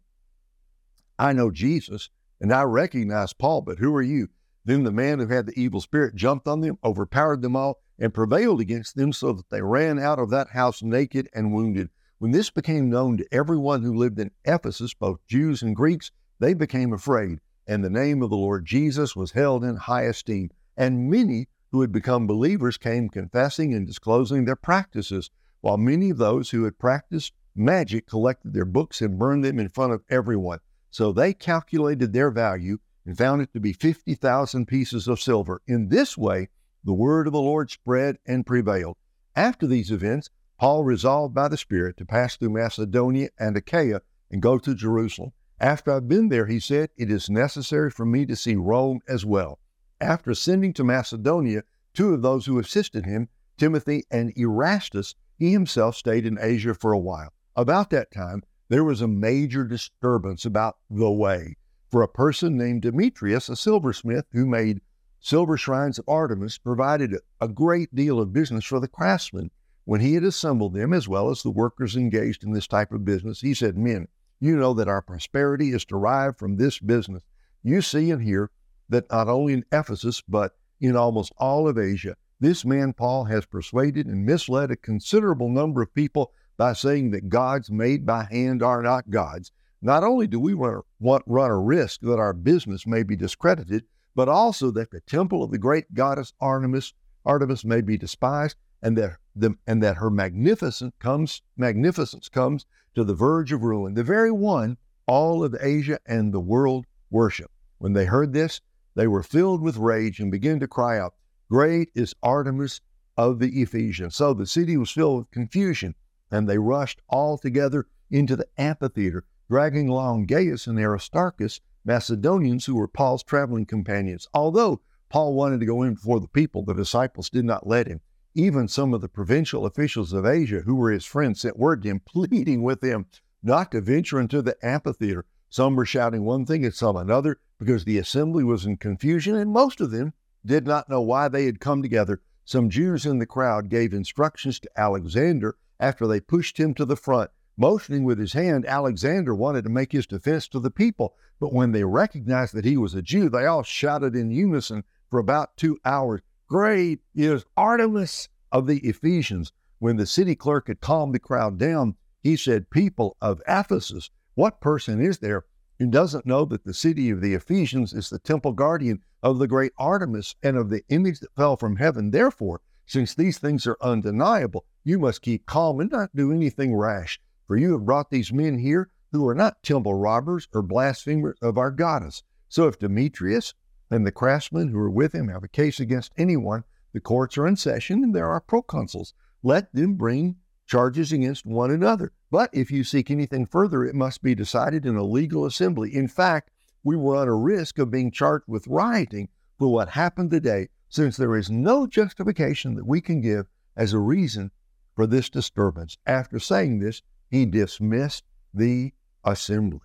I 1.18 1.32
know 1.32 1.50
Jesus, 1.50 2.10
and 2.40 2.52
I 2.52 2.62
recognize 2.62 3.32
Paul, 3.32 3.62
but 3.62 3.78
who 3.78 3.94
are 3.94 4.02
you? 4.02 4.28
Then 4.64 4.84
the 4.84 4.92
man 4.92 5.18
who 5.18 5.28
had 5.28 5.46
the 5.46 5.58
evil 5.58 5.80
spirit 5.80 6.14
jumped 6.14 6.46
on 6.46 6.60
them, 6.60 6.78
overpowered 6.84 7.42
them 7.42 7.56
all, 7.56 7.80
and 7.98 8.12
prevailed 8.12 8.60
against 8.60 8.96
them 8.96 9.12
so 9.12 9.32
that 9.32 9.48
they 9.50 9.62
ran 9.62 9.98
out 9.98 10.18
of 10.18 10.30
that 10.30 10.50
house 10.50 10.82
naked 10.82 11.28
and 11.34 11.52
wounded. 11.52 11.88
When 12.18 12.30
this 12.30 12.50
became 12.50 12.90
known 12.90 13.16
to 13.16 13.26
everyone 13.32 13.82
who 13.82 13.94
lived 13.96 14.18
in 14.18 14.30
Ephesus, 14.44 14.94
both 14.94 15.26
Jews 15.26 15.62
and 15.62 15.74
Greeks, 15.74 16.10
they 16.38 16.54
became 16.54 16.92
afraid, 16.92 17.40
and 17.72 17.82
the 17.82 17.88
name 17.88 18.20
of 18.20 18.28
the 18.28 18.36
Lord 18.36 18.66
Jesus 18.66 19.16
was 19.16 19.32
held 19.32 19.64
in 19.64 19.76
high 19.76 20.02
esteem. 20.02 20.50
And 20.76 21.08
many 21.10 21.48
who 21.70 21.80
had 21.80 21.90
become 21.90 22.26
believers 22.26 22.76
came 22.76 23.08
confessing 23.08 23.72
and 23.72 23.86
disclosing 23.86 24.44
their 24.44 24.56
practices, 24.56 25.30
while 25.62 25.78
many 25.78 26.10
of 26.10 26.18
those 26.18 26.50
who 26.50 26.64
had 26.64 26.78
practiced 26.78 27.32
magic 27.54 28.06
collected 28.06 28.52
their 28.52 28.66
books 28.66 29.00
and 29.00 29.18
burned 29.18 29.42
them 29.42 29.58
in 29.58 29.70
front 29.70 29.94
of 29.94 30.02
everyone. 30.10 30.58
So 30.90 31.12
they 31.12 31.32
calculated 31.32 32.12
their 32.12 32.30
value 32.30 32.76
and 33.06 33.16
found 33.16 33.40
it 33.40 33.54
to 33.54 33.60
be 33.60 33.72
50,000 33.72 34.66
pieces 34.66 35.08
of 35.08 35.18
silver. 35.18 35.62
In 35.66 35.88
this 35.88 36.18
way, 36.18 36.50
the 36.84 36.92
word 36.92 37.26
of 37.26 37.32
the 37.32 37.40
Lord 37.40 37.70
spread 37.70 38.18
and 38.26 38.44
prevailed. 38.44 38.96
After 39.34 39.66
these 39.66 39.90
events, 39.90 40.28
Paul 40.58 40.84
resolved 40.84 41.34
by 41.34 41.48
the 41.48 41.56
Spirit 41.56 41.96
to 41.96 42.04
pass 42.04 42.36
through 42.36 42.50
Macedonia 42.50 43.30
and 43.38 43.56
Achaia 43.56 44.02
and 44.30 44.42
go 44.42 44.58
to 44.58 44.74
Jerusalem. 44.74 45.32
After 45.62 45.92
I've 45.92 46.08
been 46.08 46.28
there, 46.28 46.46
he 46.46 46.58
said, 46.58 46.90
it 46.96 47.08
is 47.08 47.30
necessary 47.30 47.88
for 47.88 48.04
me 48.04 48.26
to 48.26 48.34
see 48.34 48.56
Rome 48.56 48.98
as 49.06 49.24
well. 49.24 49.60
After 50.00 50.34
sending 50.34 50.72
to 50.72 50.82
Macedonia, 50.82 51.62
two 51.94 52.12
of 52.12 52.20
those 52.20 52.46
who 52.46 52.58
assisted 52.58 53.06
him, 53.06 53.28
Timothy 53.56 54.02
and 54.10 54.36
Erastus, 54.36 55.14
he 55.38 55.52
himself 55.52 55.94
stayed 55.94 56.26
in 56.26 56.36
Asia 56.40 56.74
for 56.74 56.90
a 56.90 56.98
while. 56.98 57.32
About 57.54 57.90
that 57.90 58.10
time, 58.10 58.42
there 58.70 58.82
was 58.82 59.00
a 59.00 59.06
major 59.06 59.62
disturbance 59.62 60.44
about 60.44 60.78
the 60.90 61.12
way. 61.12 61.56
For 61.92 62.02
a 62.02 62.08
person 62.08 62.56
named 62.56 62.82
Demetrius, 62.82 63.48
a 63.48 63.54
silversmith 63.54 64.26
who 64.32 64.46
made 64.46 64.80
silver 65.20 65.56
shrines 65.56 65.96
of 65.96 66.08
Artemis, 66.08 66.58
provided 66.58 67.14
a 67.40 67.46
great 67.46 67.94
deal 67.94 68.18
of 68.18 68.32
business 68.32 68.64
for 68.64 68.80
the 68.80 68.88
craftsmen. 68.88 69.52
When 69.84 70.00
he 70.00 70.14
had 70.14 70.24
assembled 70.24 70.74
them, 70.74 70.92
as 70.92 71.06
well 71.06 71.30
as 71.30 71.44
the 71.44 71.50
workers 71.50 71.94
engaged 71.94 72.42
in 72.42 72.50
this 72.50 72.66
type 72.66 72.90
of 72.90 73.04
business, 73.04 73.42
he 73.42 73.54
said, 73.54 73.78
Men, 73.78 74.08
you 74.42 74.56
know 74.56 74.74
that 74.74 74.88
our 74.88 75.00
prosperity 75.00 75.70
is 75.70 75.84
derived 75.84 76.36
from 76.36 76.56
this 76.56 76.80
business. 76.80 77.22
You 77.62 77.80
see 77.80 78.10
and 78.10 78.20
hear 78.20 78.50
that 78.88 79.08
not 79.08 79.28
only 79.28 79.52
in 79.52 79.64
Ephesus, 79.70 80.20
but 80.28 80.56
in 80.80 80.96
almost 80.96 81.32
all 81.38 81.68
of 81.68 81.78
Asia, 81.78 82.16
this 82.40 82.64
man 82.64 82.92
Paul 82.92 83.22
has 83.26 83.46
persuaded 83.46 84.08
and 84.08 84.26
misled 84.26 84.72
a 84.72 84.76
considerable 84.76 85.48
number 85.48 85.80
of 85.80 85.94
people 85.94 86.32
by 86.56 86.72
saying 86.72 87.12
that 87.12 87.28
gods 87.28 87.70
made 87.70 88.04
by 88.04 88.24
hand 88.24 88.64
are 88.64 88.82
not 88.82 89.10
gods. 89.10 89.52
Not 89.80 90.02
only 90.02 90.26
do 90.26 90.40
we 90.40 90.54
run, 90.54 90.82
run 91.00 91.50
a 91.52 91.58
risk 91.60 92.00
that 92.00 92.18
our 92.18 92.32
business 92.32 92.84
may 92.84 93.04
be 93.04 93.14
discredited, 93.14 93.84
but 94.16 94.28
also 94.28 94.72
that 94.72 94.90
the 94.90 95.02
temple 95.02 95.44
of 95.44 95.52
the 95.52 95.58
great 95.58 95.94
goddess 95.94 96.32
Artemis, 96.40 96.94
Artemis 97.24 97.64
may 97.64 97.80
be 97.80 97.96
despised, 97.96 98.56
and 98.82 98.98
that 98.98 99.18
the, 99.34 99.56
and 99.66 99.82
that 99.82 99.96
her 99.96 100.10
magnificence 100.10 100.94
comes 100.98 101.42
magnificence 101.56 102.28
comes 102.28 102.66
to 102.94 103.04
the 103.04 103.14
verge 103.14 103.52
of 103.52 103.62
ruin, 103.62 103.94
the 103.94 104.04
very 104.04 104.30
one 104.30 104.76
all 105.06 105.42
of 105.42 105.56
Asia 105.60 105.98
and 106.06 106.32
the 106.32 106.40
world 106.40 106.86
worship. 107.10 107.50
When 107.78 107.92
they 107.92 108.04
heard 108.04 108.32
this, 108.32 108.60
they 108.94 109.08
were 109.08 109.22
filled 109.22 109.60
with 109.60 109.76
rage 109.76 110.20
and 110.20 110.30
began 110.30 110.60
to 110.60 110.68
cry 110.68 110.98
out, 110.98 111.14
Great 111.50 111.90
is 111.94 112.14
Artemis 112.22 112.80
of 113.16 113.38
the 113.38 113.60
Ephesians. 113.60 114.14
So 114.14 114.34
the 114.34 114.46
city 114.46 114.76
was 114.76 114.90
filled 114.90 115.18
with 115.18 115.30
confusion 115.30 115.94
and 116.30 116.48
they 116.48 116.58
rushed 116.58 117.00
all 117.08 117.36
together 117.36 117.86
into 118.10 118.36
the 118.36 118.46
amphitheater, 118.58 119.24
dragging 119.48 119.88
along 119.88 120.26
Gaius 120.26 120.66
and 120.66 120.78
Aristarchus, 120.78 121.60
Macedonians 121.84 122.66
who 122.66 122.76
were 122.76 122.88
Paul's 122.88 123.22
traveling 123.22 123.66
companions. 123.66 124.28
Although 124.32 124.80
Paul 125.08 125.34
wanted 125.34 125.60
to 125.60 125.66
go 125.66 125.82
in 125.82 125.94
before 125.94 126.20
the 126.20 126.28
people, 126.28 126.64
the 126.64 126.74
disciples 126.74 127.28
did 127.28 127.44
not 127.44 127.66
let 127.66 127.86
him. 127.86 128.00
Even 128.34 128.66
some 128.66 128.94
of 128.94 129.02
the 129.02 129.08
provincial 129.08 129.66
officials 129.66 130.14
of 130.14 130.24
Asia, 130.24 130.62
who 130.62 130.74
were 130.74 130.90
his 130.90 131.04
friends, 131.04 131.42
sent 131.42 131.58
word 131.58 131.82
to 131.82 131.90
him, 131.90 132.00
pleading 132.06 132.62
with 132.62 132.82
him 132.82 133.06
not 133.42 133.70
to 133.72 133.80
venture 133.80 134.18
into 134.18 134.40
the 134.40 134.56
amphitheater. 134.64 135.26
Some 135.50 135.76
were 135.76 135.84
shouting 135.84 136.24
one 136.24 136.46
thing 136.46 136.64
and 136.64 136.72
some 136.72 136.96
another 136.96 137.40
because 137.58 137.84
the 137.84 137.98
assembly 137.98 138.42
was 138.42 138.64
in 138.64 138.78
confusion, 138.78 139.36
and 139.36 139.50
most 139.50 139.82
of 139.82 139.90
them 139.90 140.14
did 140.46 140.66
not 140.66 140.88
know 140.88 141.02
why 141.02 141.28
they 141.28 141.44
had 141.44 141.60
come 141.60 141.82
together. 141.82 142.22
Some 142.44 142.70
Jews 142.70 143.04
in 143.04 143.18
the 143.18 143.26
crowd 143.26 143.68
gave 143.68 143.92
instructions 143.92 144.58
to 144.60 144.80
Alexander 144.80 145.56
after 145.78 146.06
they 146.06 146.18
pushed 146.18 146.58
him 146.58 146.72
to 146.74 146.86
the 146.86 146.96
front. 146.96 147.30
Motioning 147.58 148.04
with 148.04 148.18
his 148.18 148.32
hand, 148.32 148.64
Alexander 148.64 149.34
wanted 149.34 149.64
to 149.64 149.70
make 149.70 149.92
his 149.92 150.06
defense 150.06 150.48
to 150.48 150.58
the 150.58 150.70
people, 150.70 151.14
but 151.38 151.52
when 151.52 151.72
they 151.72 151.84
recognized 151.84 152.54
that 152.54 152.64
he 152.64 152.78
was 152.78 152.94
a 152.94 153.02
Jew, 153.02 153.28
they 153.28 153.44
all 153.44 153.62
shouted 153.62 154.16
in 154.16 154.30
unison 154.30 154.84
for 155.10 155.18
about 155.18 155.56
two 155.58 155.78
hours, 155.84 156.22
Great 156.52 157.00
is 157.14 157.46
Artemis 157.56 158.28
of 158.52 158.66
the 158.66 158.80
Ephesians. 158.80 159.54
When 159.78 159.96
the 159.96 160.04
city 160.04 160.34
clerk 160.34 160.68
had 160.68 160.82
calmed 160.82 161.14
the 161.14 161.18
crowd 161.18 161.56
down, 161.56 161.96
he 162.20 162.36
said, 162.36 162.68
People 162.68 163.16
of 163.22 163.40
Ephesus, 163.48 164.10
what 164.34 164.60
person 164.60 165.00
is 165.00 165.20
there 165.20 165.46
who 165.78 165.86
doesn't 165.86 166.26
know 166.26 166.44
that 166.44 166.64
the 166.64 166.74
city 166.74 167.08
of 167.08 167.22
the 167.22 167.32
Ephesians 167.32 167.94
is 167.94 168.10
the 168.10 168.18
temple 168.18 168.52
guardian 168.52 169.00
of 169.22 169.38
the 169.38 169.46
great 169.46 169.72
Artemis 169.78 170.34
and 170.42 170.58
of 170.58 170.68
the 170.68 170.84
image 170.90 171.20
that 171.20 171.34
fell 171.34 171.56
from 171.56 171.76
heaven? 171.76 172.10
Therefore, 172.10 172.60
since 172.84 173.14
these 173.14 173.38
things 173.38 173.66
are 173.66 173.78
undeniable, 173.80 174.66
you 174.84 174.98
must 174.98 175.22
keep 175.22 175.46
calm 175.46 175.80
and 175.80 175.90
not 175.90 176.14
do 176.14 176.32
anything 176.32 176.76
rash. 176.76 177.18
For 177.46 177.56
you 177.56 177.72
have 177.72 177.86
brought 177.86 178.10
these 178.10 178.30
men 178.30 178.58
here 178.58 178.90
who 179.10 179.26
are 179.26 179.34
not 179.34 179.62
temple 179.62 179.94
robbers 179.94 180.48
or 180.52 180.60
blasphemers 180.60 181.38
of 181.40 181.56
our 181.56 181.70
goddess. 181.70 182.22
So 182.50 182.68
if 182.68 182.78
Demetrius 182.78 183.54
and 183.92 184.06
the 184.06 184.12
craftsmen 184.12 184.68
who 184.68 184.78
are 184.78 184.90
with 184.90 185.14
him 185.14 185.28
have 185.28 185.44
a 185.44 185.48
case 185.48 185.78
against 185.78 186.12
anyone, 186.16 186.64
the 186.92 187.00
courts 187.00 187.36
are 187.36 187.46
in 187.46 187.56
session 187.56 188.02
and 188.02 188.14
there 188.14 188.30
are 188.30 188.40
proconsuls. 188.40 189.12
Let 189.42 189.72
them 189.74 189.94
bring 189.94 190.36
charges 190.66 191.12
against 191.12 191.44
one 191.44 191.70
another. 191.70 192.12
But 192.30 192.48
if 192.54 192.70
you 192.70 192.84
seek 192.84 193.10
anything 193.10 193.44
further, 193.44 193.84
it 193.84 193.94
must 193.94 194.22
be 194.22 194.34
decided 194.34 194.86
in 194.86 194.96
a 194.96 195.02
legal 195.02 195.44
assembly. 195.44 195.94
In 195.94 196.08
fact, 196.08 196.50
we 196.82 196.96
were 196.96 197.14
run 197.14 197.28
a 197.28 197.34
risk 197.34 197.78
of 197.78 197.90
being 197.90 198.10
charged 198.10 198.44
with 198.48 198.66
rioting 198.66 199.28
for 199.58 199.68
what 199.68 199.90
happened 199.90 200.30
today, 200.30 200.68
since 200.88 201.16
there 201.16 201.36
is 201.36 201.50
no 201.50 201.86
justification 201.86 202.74
that 202.74 202.86
we 202.86 203.00
can 203.00 203.20
give 203.20 203.46
as 203.76 203.92
a 203.92 203.98
reason 203.98 204.50
for 204.94 205.06
this 205.06 205.28
disturbance. 205.28 205.98
After 206.06 206.38
saying 206.38 206.78
this, 206.78 207.02
he 207.30 207.46
dismissed 207.46 208.24
the 208.54 208.92
assembly. 209.24 209.80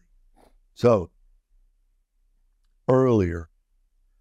So, 0.73 1.11
earlier, 2.87 3.49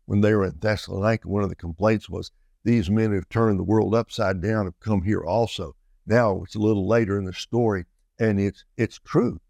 when 0.07 0.21
they 0.21 0.35
were 0.35 0.45
in 0.45 0.59
Thessalonica, 0.59 1.29
one 1.29 1.43
of 1.43 1.49
the 1.49 1.57
complaints 1.57 2.09
was, 2.09 2.31
These 2.65 2.89
men 2.89 3.11
who 3.11 3.17
have 3.17 3.29
turned 3.29 3.59
the 3.59 3.65
world 3.65 3.95
upside 3.95 4.41
down, 4.41 4.65
have 4.65 4.81
come 4.81 5.03
here 5.03 5.23
also. 5.23 5.77
Now 6.07 6.43
it's 6.45 6.55
a 6.55 6.61
little 6.61 6.87
later 6.87 7.19
in 7.19 7.25
the 7.25 7.33
story, 7.33 7.85
and 8.19 8.41
it's 8.41 8.65
it's 8.77 9.01
true 9.01 9.41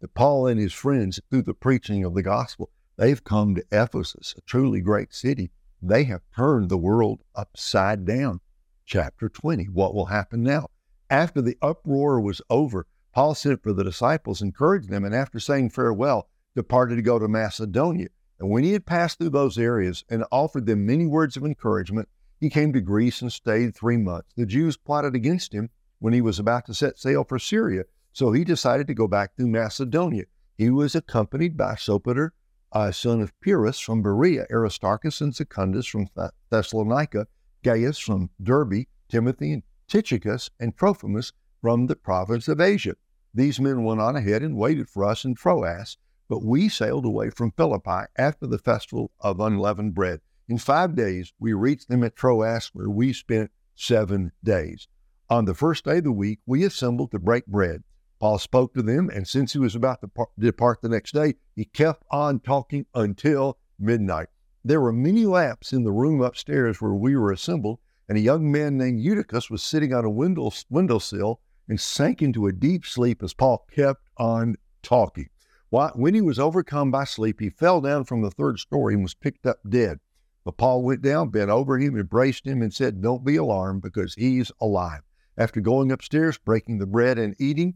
that 0.00 0.14
Paul 0.14 0.46
and 0.46 0.58
his 0.58 0.72
friends, 0.72 1.20
through 1.30 1.42
the 1.42 1.54
preaching 1.54 2.04
of 2.04 2.14
the 2.14 2.22
gospel, 2.22 2.70
they've 2.96 3.22
come 3.22 3.54
to 3.54 3.64
Ephesus, 3.70 4.34
a 4.36 4.40
truly 4.42 4.80
great 4.80 5.12
city. 5.12 5.50
They 5.82 6.04
have 6.04 6.22
turned 6.34 6.70
the 6.70 6.78
world 6.78 7.22
upside 7.34 8.04
down. 8.04 8.40
Chapter 8.84 9.28
20. 9.28 9.64
What 9.64 9.94
will 9.94 10.06
happen 10.06 10.42
now? 10.42 10.68
After 11.10 11.42
the 11.42 11.58
uproar 11.60 12.20
was 12.20 12.40
over, 12.48 12.86
Paul 13.12 13.34
sent 13.34 13.62
for 13.62 13.72
the 13.72 13.84
disciples, 13.84 14.42
encouraged 14.42 14.88
them, 14.88 15.04
and 15.04 15.14
after 15.14 15.38
saying 15.38 15.70
farewell, 15.70 16.28
departed 16.54 16.96
to 16.96 17.02
go 17.02 17.18
to 17.18 17.28
Macedonia. 17.28 18.08
And 18.38 18.50
when 18.50 18.64
he 18.64 18.72
had 18.72 18.86
passed 18.86 19.18
through 19.18 19.30
those 19.30 19.58
areas 19.58 20.04
and 20.08 20.24
offered 20.30 20.66
them 20.66 20.84
many 20.86 21.06
words 21.06 21.36
of 21.36 21.44
encouragement, 21.44 22.08
he 22.38 22.50
came 22.50 22.72
to 22.72 22.80
Greece 22.80 23.22
and 23.22 23.32
stayed 23.32 23.74
three 23.74 23.96
months. 23.96 24.28
The 24.36 24.44
Jews 24.44 24.76
plotted 24.76 25.14
against 25.14 25.54
him 25.54 25.70
when 25.98 26.12
he 26.12 26.20
was 26.20 26.38
about 26.38 26.66
to 26.66 26.74
set 26.74 26.98
sail 26.98 27.24
for 27.24 27.38
Syria. 27.38 27.84
So 28.12 28.32
he 28.32 28.44
decided 28.44 28.86
to 28.88 28.94
go 28.94 29.08
back 29.08 29.34
through 29.34 29.48
Macedonia. 29.48 30.24
He 30.56 30.70
was 30.70 30.94
accompanied 30.94 31.56
by 31.56 31.74
Sopater, 31.74 32.30
a 32.72 32.92
son 32.92 33.22
of 33.22 33.38
Pyrrhus 33.40 33.78
from 33.78 34.02
Berea, 34.02 34.46
Aristarchus 34.50 35.20
and 35.20 35.34
Secundus 35.34 35.86
from 35.86 36.08
Thessalonica, 36.50 37.26
Gaius 37.62 37.98
from 37.98 38.30
Derbe, 38.42 38.84
Timothy 39.08 39.52
and 39.52 39.62
Tychicus, 39.88 40.50
and 40.60 40.76
Trophimus 40.76 41.32
from 41.62 41.86
the 41.86 41.96
province 41.96 42.48
of 42.48 42.60
Asia. 42.60 42.96
These 43.32 43.60
men 43.60 43.84
went 43.84 44.00
on 44.00 44.16
ahead 44.16 44.42
and 44.42 44.56
waited 44.56 44.88
for 44.88 45.04
us 45.04 45.24
in 45.24 45.34
Troas, 45.34 45.96
but 46.28 46.44
we 46.44 46.68
sailed 46.68 47.04
away 47.04 47.30
from 47.30 47.52
Philippi 47.52 48.06
after 48.16 48.46
the 48.46 48.58
festival 48.58 49.10
of 49.20 49.40
unleavened 49.40 49.94
bread. 49.94 50.20
In 50.48 50.58
five 50.58 50.94
days, 50.94 51.32
we 51.38 51.52
reached 51.52 51.88
them 51.88 52.04
at 52.04 52.16
Troas, 52.16 52.70
where 52.72 52.88
we 52.88 53.12
spent 53.12 53.50
seven 53.74 54.32
days. 54.42 54.88
On 55.28 55.44
the 55.44 55.54
first 55.54 55.84
day 55.84 55.98
of 55.98 56.04
the 56.04 56.12
week, 56.12 56.40
we 56.46 56.64
assembled 56.64 57.10
to 57.10 57.18
break 57.18 57.46
bread. 57.46 57.82
Paul 58.20 58.38
spoke 58.38 58.72
to 58.74 58.82
them, 58.82 59.10
and 59.10 59.26
since 59.26 59.52
he 59.52 59.58
was 59.58 59.74
about 59.74 60.00
to 60.00 60.10
depart 60.38 60.80
the 60.82 60.88
next 60.88 61.12
day, 61.12 61.34
he 61.54 61.64
kept 61.64 62.04
on 62.10 62.40
talking 62.40 62.86
until 62.94 63.58
midnight. 63.78 64.28
There 64.64 64.80
were 64.80 64.92
many 64.92 65.26
lamps 65.26 65.72
in 65.72 65.84
the 65.84 65.92
room 65.92 66.20
upstairs 66.20 66.80
where 66.80 66.94
we 66.94 67.16
were 67.16 67.32
assembled, 67.32 67.78
and 68.08 68.16
a 68.16 68.20
young 68.20 68.50
man 68.50 68.78
named 68.78 69.00
Eutychus 69.00 69.50
was 69.50 69.62
sitting 69.62 69.92
on 69.92 70.04
a 70.04 70.10
window, 70.10 70.50
windowsill 70.70 71.40
and 71.68 71.80
sank 71.80 72.22
into 72.22 72.46
a 72.46 72.52
deep 72.52 72.86
sleep 72.86 73.22
as 73.22 73.34
Paul 73.34 73.66
kept 73.70 74.02
on 74.16 74.56
talking. 74.82 75.28
When 75.70 76.14
he 76.14 76.20
was 76.20 76.38
overcome 76.38 76.90
by 76.90 77.04
sleep, 77.04 77.40
he 77.40 77.50
fell 77.50 77.80
down 77.80 78.04
from 78.04 78.22
the 78.22 78.30
third 78.30 78.58
story 78.58 78.94
and 78.94 79.02
was 79.02 79.14
picked 79.14 79.46
up 79.46 79.58
dead. 79.68 79.98
But 80.44 80.56
Paul 80.56 80.84
went 80.84 81.02
down, 81.02 81.30
bent 81.30 81.50
over 81.50 81.76
him, 81.76 81.98
embraced 81.98 82.46
him, 82.46 82.62
and 82.62 82.72
said, 82.72 83.02
Don't 83.02 83.24
be 83.24 83.34
alarmed 83.34 83.82
because 83.82 84.14
he's 84.14 84.52
alive. 84.60 85.02
After 85.36 85.60
going 85.60 85.90
upstairs, 85.90 86.38
breaking 86.38 86.78
the 86.78 86.86
bread, 86.86 87.18
and 87.18 87.34
eating, 87.40 87.74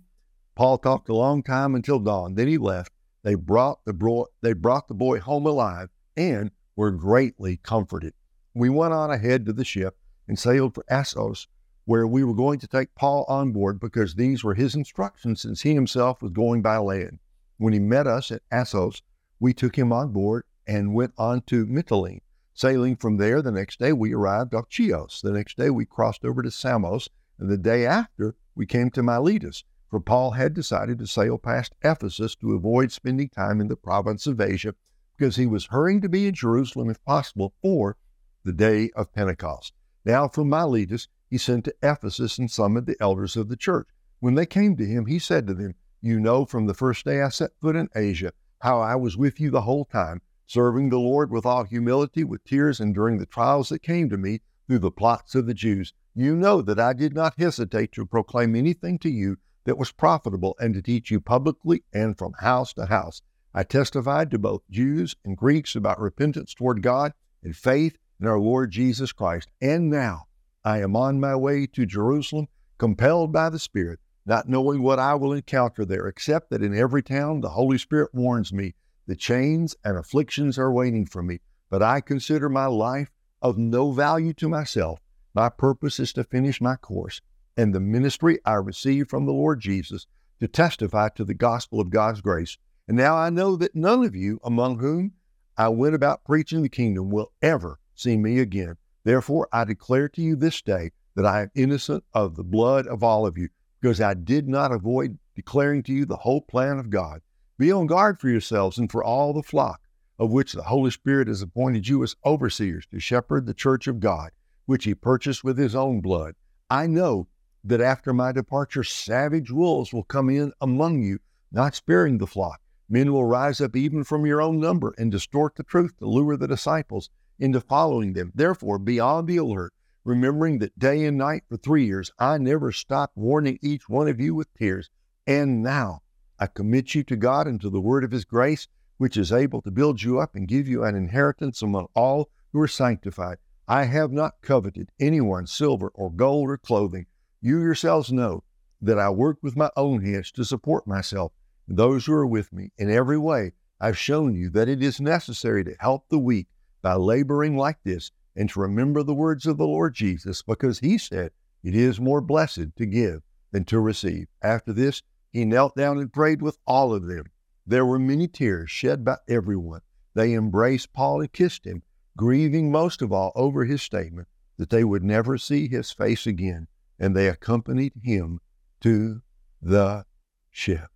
Paul 0.55 0.79
talked 0.79 1.09
a 1.09 1.15
long 1.15 1.43
time 1.43 1.75
until 1.75 1.99
dawn. 1.99 2.37
Then 2.37 2.47
he 2.47 2.59
left. 2.59 2.93
They 3.25 3.35
brought 3.35 3.85
the 3.85 3.93
boy, 3.93 4.27
they 4.41 4.53
brought 4.53 4.87
the 4.87 4.95
boy 4.95 5.19
home 5.19 5.45
alive 5.45 5.91
and 6.17 6.53
were 6.77 6.93
greatly 6.93 7.57
comforted. 7.57 8.15
We 8.55 8.71
went 8.71 8.95
on 8.95 9.11
ahead 9.11 9.47
to 9.47 9.53
the 9.53 9.65
ship 9.65 9.99
and 10.29 10.39
sailed 10.39 10.75
for 10.75 10.85
Assos, 10.89 11.49
where 11.87 12.07
we 12.07 12.23
were 12.23 12.35
going 12.35 12.61
to 12.61 12.69
take 12.69 12.95
Paul 12.95 13.25
on 13.27 13.51
board 13.51 13.81
because 13.81 14.15
these 14.15 14.45
were 14.45 14.55
his 14.55 14.77
instructions 14.77 15.43
since 15.43 15.63
he 15.63 15.75
himself 15.75 16.23
was 16.23 16.31
going 16.31 16.63
by 16.63 16.79
land. 16.79 17.19
When 17.61 17.75
he 17.75 17.79
met 17.79 18.07
us 18.07 18.31
at 18.31 18.40
Assos, 18.50 19.02
we 19.38 19.52
took 19.52 19.76
him 19.76 19.93
on 19.93 20.12
board 20.12 20.45
and 20.67 20.95
went 20.95 21.12
on 21.19 21.43
to 21.43 21.67
Mytilene. 21.67 22.23
Sailing 22.55 22.97
from 22.97 23.19
there, 23.19 23.43
the 23.43 23.52
next 23.52 23.79
day 23.79 23.93
we 23.93 24.14
arrived 24.14 24.55
off 24.55 24.71
Chios. 24.71 25.21
The 25.23 25.33
next 25.33 25.59
day 25.59 25.69
we 25.69 25.85
crossed 25.85 26.25
over 26.25 26.40
to 26.40 26.50
Samos 26.50 27.11
and 27.38 27.50
the 27.50 27.59
day 27.59 27.85
after, 27.85 28.35
we 28.55 28.64
came 28.64 28.88
to 28.93 29.02
Miletus, 29.02 29.64
for 29.90 30.00
Paul 30.00 30.31
had 30.31 30.55
decided 30.55 30.99
to 31.00 31.07
sail 31.07 31.37
past 31.37 31.75
Ephesus 31.83 32.35
to 32.37 32.55
avoid 32.55 32.93
spending 32.93 33.29
time 33.29 33.61
in 33.61 33.69
the 33.69 33.76
province 33.76 34.26
of 34.26 34.40
Asia 34.40 34.75
because 35.19 35.37
he 35.37 35.47
was 35.47 35.67
hurrying 35.67 36.00
to 36.00 36.09
be 36.09 36.26
in 36.26 36.33
Jerusalem, 36.33 36.88
if 36.88 37.05
possible, 37.05 37.52
for 37.61 37.99
the 38.43 38.55
day 38.55 38.88
of 38.97 39.12
Pentecost. 39.12 39.75
Now, 40.07 40.29
from 40.29 40.49
Miletus, 40.49 41.09
he 41.29 41.37
sent 41.37 41.67
to 41.67 41.75
Ephesus 41.83 42.38
and 42.38 42.50
summoned 42.50 42.87
the 42.87 42.97
elders 43.00 43.37
of 43.37 43.50
the 43.50 43.57
church. 43.57 43.88
When 44.19 44.35
they 44.35 44.47
came 44.47 44.79
to 44.79 44.87
him, 44.87 45.05
he 45.05 45.19
said 45.19 45.47
to 45.47 45.52
them, 45.52 45.75
You 46.00 46.21
know 46.21 46.45
from 46.45 46.66
the 46.66 46.75
first 46.75 47.04
day 47.04 47.23
I 47.23 47.28
set 47.28 47.50
foot 47.61 47.76
in 47.76 47.88
Asia 47.95 48.33
how 48.61 48.80
I 48.80 48.97
was 48.97 49.16
with 49.16 49.40
you 49.40 49.50
the 49.50 49.62
whole 49.62 49.85
time, 49.85 50.23
serving 50.47 50.90
the 50.90 50.99
Lord 50.99 51.30
with 51.30 51.47
all 51.47 51.64
humility, 51.64 52.25
with 52.25 52.45
tears, 52.45 52.80
and 52.80 52.95
during 52.95 53.19
the 53.19 53.26
trials 53.26 53.69
that 53.71 53.83
came 53.83 54.09
to 54.11 54.19
me 54.19 54.40
through 54.66 54.80
the 54.80 54.90
plots 54.90 55.35
of 55.35 55.47
the 55.47 55.54
Jews 55.54 55.92
you 56.14 56.35
know 56.35 56.61
that 56.61 56.80
I 56.80 56.92
did 56.92 57.14
not 57.14 57.38
hesitate 57.38 57.92
to 57.92 58.04
proclaim 58.04 58.57
anything 58.57 58.99
to 58.99 59.09
you 59.09 59.37
that 59.64 59.78
was 59.78 59.92
profitable 59.92 60.57
and 60.59 60.75
to 60.75 60.83
teach 60.83 61.11
you 61.11 61.21
publicly 61.21 61.85
and 61.92 62.19
from 62.19 62.33
house 62.40 62.73
to 62.75 62.87
house. 62.87 63.23
I 63.54 63.62
testified 63.62 64.30
to 64.33 64.38
both 64.38 64.69
Jews 64.71 65.14
and 65.25 65.37
Greeks 65.37 65.76
about 65.76 66.00
repentance 66.00 66.52
toward 66.52 66.83
God 66.83 67.12
and 67.45 67.54
faith 67.54 67.97
in 68.21 68.26
our 68.26 68.40
Lord 68.40 68.73
Jesus 68.73 69.12
Christ. 69.12 69.49
And 69.61 69.88
now 69.88 70.26
I 70.64 70.80
am 70.80 70.97
on 70.97 71.21
my 71.21 71.37
way 71.37 71.66
to 71.69 71.87
Jerusalem, 71.87 72.49
compelled 72.76 73.33
by 73.33 73.50
the 73.50 73.59
Spirit, 73.59 74.00
not 74.27 74.49
knowing 74.49 74.83
what 74.83 74.99
I 74.99 75.15
will 75.15 75.33
encounter 75.33 75.85
there, 75.85 76.07
except 76.07 76.50
that 76.50 76.62
in 76.62 76.75
every 76.75 77.03
town 77.03 77.41
the 77.41 77.50
Holy 77.50 77.79
Spirit 77.79 78.15
warns 78.15 78.53
me 78.53 78.75
the 79.07 79.17
chains 79.17 79.75
and 79.85 79.97
afflictions 79.97 80.59
are 80.59 80.73
waiting 80.73 81.07
for 81.07 81.23
me. 81.23 81.41
But 81.69 81.83
I 81.83 82.00
consider 82.00 82.49
my 82.49 82.67
life 82.67 83.11
of 83.43 83.59
no 83.59 83.93
value 83.93 84.33
to 84.35 84.49
myself 84.49 85.00
my 85.33 85.49
purpose 85.49 86.00
is 86.00 86.12
to 86.15 86.25
finish 86.25 86.61
my 86.61 86.75
course 86.75 87.21
and 87.57 87.73
the 87.73 87.81
ministry 87.81 88.41
I 88.45 88.55
received 88.55 89.11
from 89.11 89.27
the 89.27 89.33
Lord 89.33 89.61
Jesus 89.61 90.07
to 90.41 90.49
testify 90.49 91.11
to 91.11 91.25
the 91.25 91.35
gospel 91.35 91.81
of 91.81 91.91
God's 91.91 92.21
grace. 92.21 92.59
And 92.89 92.97
now 92.97 93.17
I 93.17 93.31
know 93.31 93.55
that 93.57 93.77
none 93.77 94.05
of 94.05 94.17
you 94.17 94.41
among 94.43 94.81
whom 94.81 95.12
I 95.57 95.69
went 95.69 95.95
about 95.95 96.25
preaching 96.25 96.62
the 96.62 96.69
kingdom 96.69 97.11
will 97.11 97.33
ever 97.43 97.79
see 97.95 98.17
me 98.17 98.41
again. 98.41 98.77
Therefore, 99.05 99.49
I 99.53 99.65
declare 99.65 100.09
to 100.09 100.23
you 100.23 100.35
this 100.35 100.62
day 100.62 100.91
that 101.15 101.27
I 101.27 101.43
am 101.43 101.50
innocent 101.55 102.03
of 102.12 102.35
the 102.35 102.45
blood 102.45 102.89
of 102.89 103.05
all 103.05 103.25
of 103.25 103.39
you, 103.39 103.50
because 103.81 104.01
I 104.01 104.15
did 104.15 104.49
not 104.49 104.73
avoid 104.73 105.19
declaring 105.35 105.83
to 105.85 105.93
you 105.93 106.05
the 106.05 106.17
whole 106.17 106.41
plan 106.41 106.79
of 106.79 106.91
God. 106.91 107.23
Be 107.59 107.73
on 107.73 107.87
guard 107.87 108.21
for 108.21 108.29
yourselves 108.29 108.79
and 108.79 108.91
for 108.91 109.03
all 109.05 109.33
the 109.33 109.43
flock, 109.43 109.81
of 110.19 110.31
which 110.31 110.53
the 110.53 110.65
Holy 110.65 110.91
Spirit 110.91 111.29
has 111.29 111.43
appointed 111.43 111.89
you 111.89 112.03
as 112.03 112.17
overseers 112.25 112.87
to 112.89 113.01
shepherd 113.01 113.47
the 113.47 113.55
church 113.55 113.87
of 113.87 114.01
God 114.01 114.31
which 114.71 114.85
he 114.85 114.95
purchased 114.95 115.43
with 115.43 115.59
his 115.59 115.75
own 115.75 116.01
blood. 116.01 116.33
I 116.71 116.87
know 116.87 117.27
that 117.65 117.81
after 117.81 118.13
my 118.13 118.31
departure, 118.31 118.85
savage 118.85 119.51
wolves 119.51 119.93
will 119.93 120.05
come 120.05 120.31
in 120.31 120.53
among 120.61 121.03
you, 121.03 121.19
not 121.51 121.75
sparing 121.75 122.19
the 122.19 122.27
flock. 122.29 122.61
Men 122.89 123.13
will 123.13 123.25
rise 123.25 123.61
up 123.61 123.75
even 123.75 124.05
from 124.05 124.27
your 124.27 124.41
own 124.41 124.61
number 124.61 124.95
and 124.97 125.11
distort 125.11 125.57
the 125.57 125.65
truth 125.65 125.97
to 125.99 126.07
lure 126.07 126.37
the 126.37 126.47
disciples 126.47 127.11
into 127.41 127.61
following 127.61 128.13
them. 128.13 128.31
Therefore, 128.33 128.79
be 128.79 129.01
on 129.01 129.27
the 129.27 129.39
alert, 129.39 129.73
remembering 130.11 130.59
that 130.59 130.76
day 130.76 131.05
and 131.05 131.17
night 131.17 131.45
for 131.49 131.57
three 131.57 131.87
years 131.87 132.11
I 132.19 132.37
never 132.37 132.73
stopped 132.73 133.17
warning 133.17 133.61
each 133.62 133.88
one 133.88 134.09
of 134.09 134.19
you 134.19 134.35
with 134.35 134.52
tears. 134.55 134.90
And 135.25 135.62
now 135.62 136.02
I 136.37 136.49
commit 136.49 136.97
you 136.97 137.05
to 137.05 137.14
God 137.14 137.47
and 137.47 137.61
to 137.61 137.71
the 137.71 137.81
word 137.81 138.02
of 138.02 138.11
his 138.11 138.25
grace, 138.25 138.67
which 138.99 139.17
is 139.17 139.31
able 139.31 139.62
to 139.62 139.71
build 139.71 140.02
you 140.02 140.19
up 140.19 140.35
and 140.35 140.49
give 140.49 140.67
you 140.67 140.83
an 140.83 140.97
inheritance 140.97 141.62
among 141.62 141.87
all 141.95 142.29
who 142.52 142.61
are 142.61 142.67
sanctified. 142.67 143.38
I 143.69 143.85
have 143.85 144.11
not 144.11 144.43
coveted 144.43 144.90
anyone's 144.99 145.52
silver 145.52 145.93
or 145.95 146.11
gold 146.11 146.50
or 146.50 146.59
clothing. 146.59 147.07
You 147.40 147.61
yourselves 147.61 148.11
know 148.11 148.43
that 148.83 148.99
I 148.99 149.11
work 149.11 149.38
with 149.43 149.57
my 149.57 149.71
own 149.76 150.05
hands 150.05 150.33
to 150.33 150.45
support 150.45 150.88
myself 150.88 151.31
and 151.69 151.76
those 151.76 152.07
who 152.07 152.14
are 152.14 152.26
with 152.26 152.52
me. 152.52 152.73
In 152.76 152.90
every 152.90 153.19
way, 153.19 153.52
I've 153.81 153.97
shown 153.97 154.35
you 154.35 154.50
that 154.50 154.69
it 154.69 154.83
is 154.83 155.00
necessary 155.00 155.62
to 155.62 155.76
help 155.79 156.09
the 156.09 156.19
weak 156.19 156.49
by 156.83 156.95
laboring 156.95 157.57
like 157.57 157.79
this 157.85 158.11
and 158.37 158.49
to 158.51 158.61
remember 158.61 159.03
the 159.03 159.15
words 159.15 159.47
of 159.47 159.59
the 159.59 159.67
Lord 159.67 159.95
Jesus, 159.95 160.43
because 160.43 160.79
he 160.79 160.99
said, 160.99 161.33
It 161.63 161.75
is 161.75 162.01
more 162.01 162.21
blessed 162.21 162.77
to 162.77 162.87
give 162.87 163.23
than 163.53 163.65
to 163.67 163.81
receive. 163.81 164.29
After 164.43 164.73
this, 164.73 165.03
he 165.31 165.45
knelt 165.45 165.77
down 165.77 165.99
and 165.99 166.13
prayed 166.13 166.43
with 166.43 166.59
all 166.67 166.93
of 166.93 167.07
them. 167.07 167.25
There 167.67 167.87
were 167.87 167.99
many 167.99 168.27
tears 168.29 168.71
shed 168.71 169.05
by 169.05 169.17
everyone. 169.29 169.83
They 170.15 170.35
embraced 170.35 170.93
Paul 170.93 171.21
and 171.21 171.33
kissed 171.33 171.67
him, 171.67 171.83
grieving 172.17 172.71
most 172.71 173.03
of 173.03 173.13
all 173.13 173.33
over 173.35 173.65
his 173.65 173.83
statement 173.83 174.29
that 174.57 174.71
they 174.71 174.85
would 174.85 175.05
never 175.05 175.39
see 175.39 175.69
his 175.69 175.91
face 175.91 176.27
again, 176.27 176.67
and 176.99 177.15
they 177.15 177.29
accompanied 177.29 177.93
him 178.03 178.41
to 178.81 179.23
the 179.63 180.05
ship. 180.51 180.89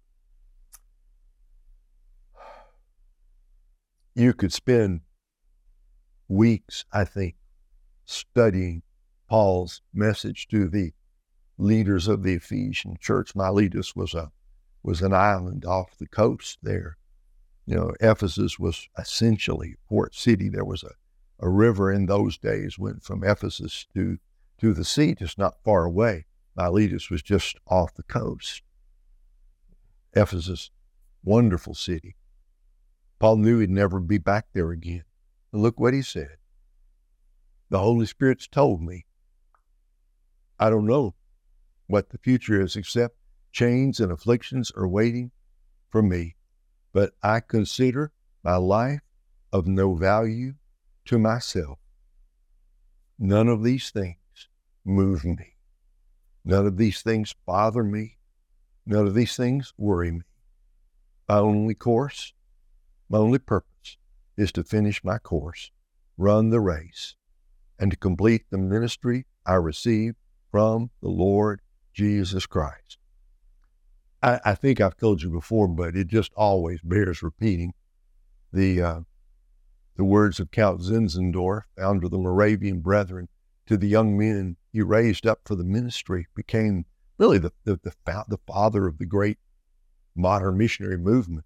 You 4.14 4.32
could 4.32 4.52
spend 4.52 5.00
weeks, 6.28 6.84
I 6.92 7.04
think, 7.04 7.36
studying 8.04 8.82
Paul's 9.28 9.82
message 9.92 10.48
to 10.48 10.68
the 10.68 10.92
leaders 11.58 12.08
of 12.08 12.22
the 12.22 12.34
Ephesian 12.34 12.96
church. 13.00 13.34
Miletus 13.34 13.94
was 13.94 14.14
a 14.14 14.30
was 14.82 15.00
an 15.00 15.14
island 15.14 15.64
off 15.64 15.96
the 15.98 16.06
coast 16.06 16.58
there. 16.62 16.98
You 17.64 17.74
know, 17.74 17.92
Ephesus 18.00 18.58
was 18.58 18.86
essentially 18.98 19.72
a 19.74 19.88
port 19.88 20.14
city. 20.14 20.50
There 20.50 20.64
was 20.64 20.82
a, 20.82 20.90
a 21.40 21.48
river 21.48 21.90
in 21.90 22.04
those 22.04 22.36
days 22.36 22.78
went 22.78 23.02
from 23.02 23.24
Ephesus 23.24 23.86
to 23.94 24.18
to 24.60 24.72
the 24.72 24.84
sea, 24.84 25.14
just 25.14 25.38
not 25.38 25.62
far 25.64 25.84
away. 25.84 26.26
Miletus 26.56 27.10
was 27.10 27.22
just 27.22 27.56
off 27.66 27.94
the 27.94 28.02
coast. 28.04 28.62
Ephesus, 30.12 30.70
wonderful 31.24 31.74
city. 31.74 32.14
Paul 33.18 33.36
knew 33.36 33.58
he'd 33.58 33.70
never 33.70 34.00
be 34.00 34.18
back 34.18 34.46
there 34.52 34.70
again. 34.70 35.04
Look 35.54 35.78
what 35.78 35.94
he 35.94 36.02
said. 36.02 36.38
The 37.70 37.78
Holy 37.78 38.06
Spirit's 38.06 38.48
told 38.48 38.82
me. 38.82 39.06
I 40.58 40.68
don't 40.68 40.84
know 40.84 41.14
what 41.86 42.10
the 42.10 42.18
future 42.18 42.60
is 42.60 42.74
except 42.74 43.16
chains 43.52 44.00
and 44.00 44.10
afflictions 44.10 44.72
are 44.76 44.88
waiting 44.88 45.30
for 45.90 46.02
me. 46.02 46.34
But 46.92 47.12
I 47.22 47.38
consider 47.38 48.10
my 48.42 48.56
life 48.56 49.02
of 49.52 49.68
no 49.68 49.94
value 49.94 50.54
to 51.04 51.20
myself. 51.20 51.78
None 53.16 53.46
of 53.46 53.62
these 53.62 53.90
things 53.90 54.48
move 54.84 55.24
me. 55.24 55.54
None 56.44 56.66
of 56.66 56.78
these 56.78 57.00
things 57.00 57.32
bother 57.46 57.84
me. 57.84 58.18
None 58.86 59.06
of 59.06 59.14
these 59.14 59.36
things 59.36 59.72
worry 59.78 60.10
me. 60.10 60.22
My 61.28 61.38
only 61.38 61.76
course, 61.76 62.32
my 63.08 63.18
only 63.18 63.38
purpose 63.38 63.73
is 64.36 64.52
to 64.52 64.64
finish 64.64 65.04
my 65.04 65.18
course, 65.18 65.70
run 66.16 66.50
the 66.50 66.60
race, 66.60 67.14
and 67.78 67.90
to 67.90 67.96
complete 67.96 68.44
the 68.50 68.58
ministry 68.58 69.26
I 69.46 69.54
received 69.54 70.16
from 70.50 70.90
the 71.00 71.08
Lord 71.08 71.60
Jesus 71.92 72.46
Christ. 72.46 72.98
I, 74.22 74.40
I 74.44 74.54
think 74.54 74.80
I've 74.80 74.96
told 74.96 75.22
you 75.22 75.30
before, 75.30 75.68
but 75.68 75.96
it 75.96 76.06
just 76.06 76.32
always 76.34 76.80
bears 76.82 77.22
repeating. 77.22 77.74
The 78.52 78.82
uh, 78.82 79.00
the 79.96 80.04
words 80.04 80.40
of 80.40 80.50
Count 80.50 80.80
Zinzendorf, 80.80 81.62
founder 81.76 82.06
of 82.06 82.10
the 82.10 82.18
Moravian 82.18 82.80
Brethren, 82.80 83.28
to 83.66 83.76
the 83.76 83.88
young 83.88 84.18
men 84.18 84.56
he 84.72 84.82
raised 84.82 85.26
up 85.26 85.40
for 85.44 85.54
the 85.54 85.64
ministry, 85.64 86.26
became 86.34 86.84
really 87.18 87.38
the, 87.38 87.52
the, 87.64 87.76
the, 87.82 87.92
the 88.28 88.38
father 88.46 88.86
of 88.86 88.98
the 88.98 89.06
great 89.06 89.38
modern 90.16 90.58
missionary 90.58 90.98
movement 90.98 91.44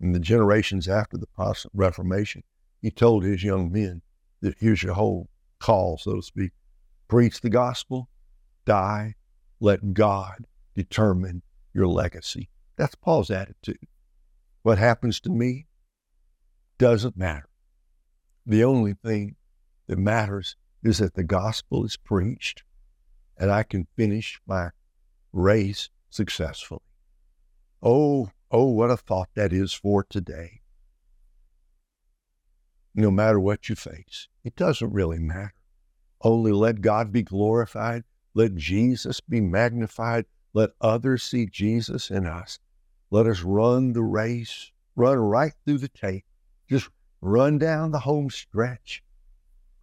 in 0.00 0.12
the 0.12 0.20
generations 0.20 0.88
after 0.88 1.16
the 1.16 1.26
Protestant 1.26 1.72
Reformation, 1.74 2.42
he 2.80 2.90
told 2.90 3.24
his 3.24 3.42
young 3.42 3.72
men 3.72 4.02
that 4.40 4.56
here's 4.58 4.82
your 4.82 4.94
whole 4.94 5.28
call, 5.58 5.98
so 5.98 6.16
to 6.16 6.22
speak 6.22 6.52
preach 7.08 7.40
the 7.40 7.50
gospel, 7.50 8.08
die, 8.64 9.14
let 9.60 9.94
God 9.94 10.46
determine 10.74 11.42
your 11.72 11.86
legacy. 11.86 12.48
That's 12.76 12.94
Paul's 12.94 13.30
attitude. 13.30 13.78
What 14.62 14.78
happens 14.78 15.20
to 15.20 15.30
me 15.30 15.66
doesn't 16.78 17.16
matter. 17.16 17.48
The 18.44 18.64
only 18.64 18.94
thing 18.94 19.36
that 19.86 19.98
matters 19.98 20.56
is 20.82 20.98
that 20.98 21.14
the 21.14 21.24
gospel 21.24 21.84
is 21.84 21.96
preached 21.96 22.64
and 23.38 23.50
I 23.50 23.62
can 23.62 23.86
finish 23.96 24.40
my 24.46 24.70
race 25.32 25.88
successfully. 26.10 26.80
Oh, 27.82 28.30
Oh, 28.50 28.66
what 28.66 28.90
a 28.90 28.96
thought 28.96 29.30
that 29.34 29.52
is 29.52 29.72
for 29.72 30.04
today. 30.04 30.60
No 32.94 33.10
matter 33.10 33.40
what 33.40 33.68
you 33.68 33.74
face, 33.74 34.28
it 34.44 34.54
doesn't 34.54 34.92
really 34.92 35.18
matter. 35.18 35.54
Only 36.22 36.52
let 36.52 36.80
God 36.80 37.12
be 37.12 37.22
glorified. 37.22 38.04
Let 38.34 38.54
Jesus 38.54 39.20
be 39.20 39.40
magnified. 39.40 40.26
Let 40.54 40.70
others 40.80 41.24
see 41.24 41.46
Jesus 41.46 42.10
in 42.10 42.26
us. 42.26 42.58
Let 43.10 43.26
us 43.26 43.42
run 43.42 43.92
the 43.92 44.02
race, 44.02 44.70
run 44.94 45.18
right 45.18 45.52
through 45.64 45.78
the 45.78 45.88
tape. 45.88 46.24
Just 46.68 46.88
run 47.20 47.58
down 47.58 47.90
the 47.90 48.00
home 48.00 48.30
stretch, 48.30 49.02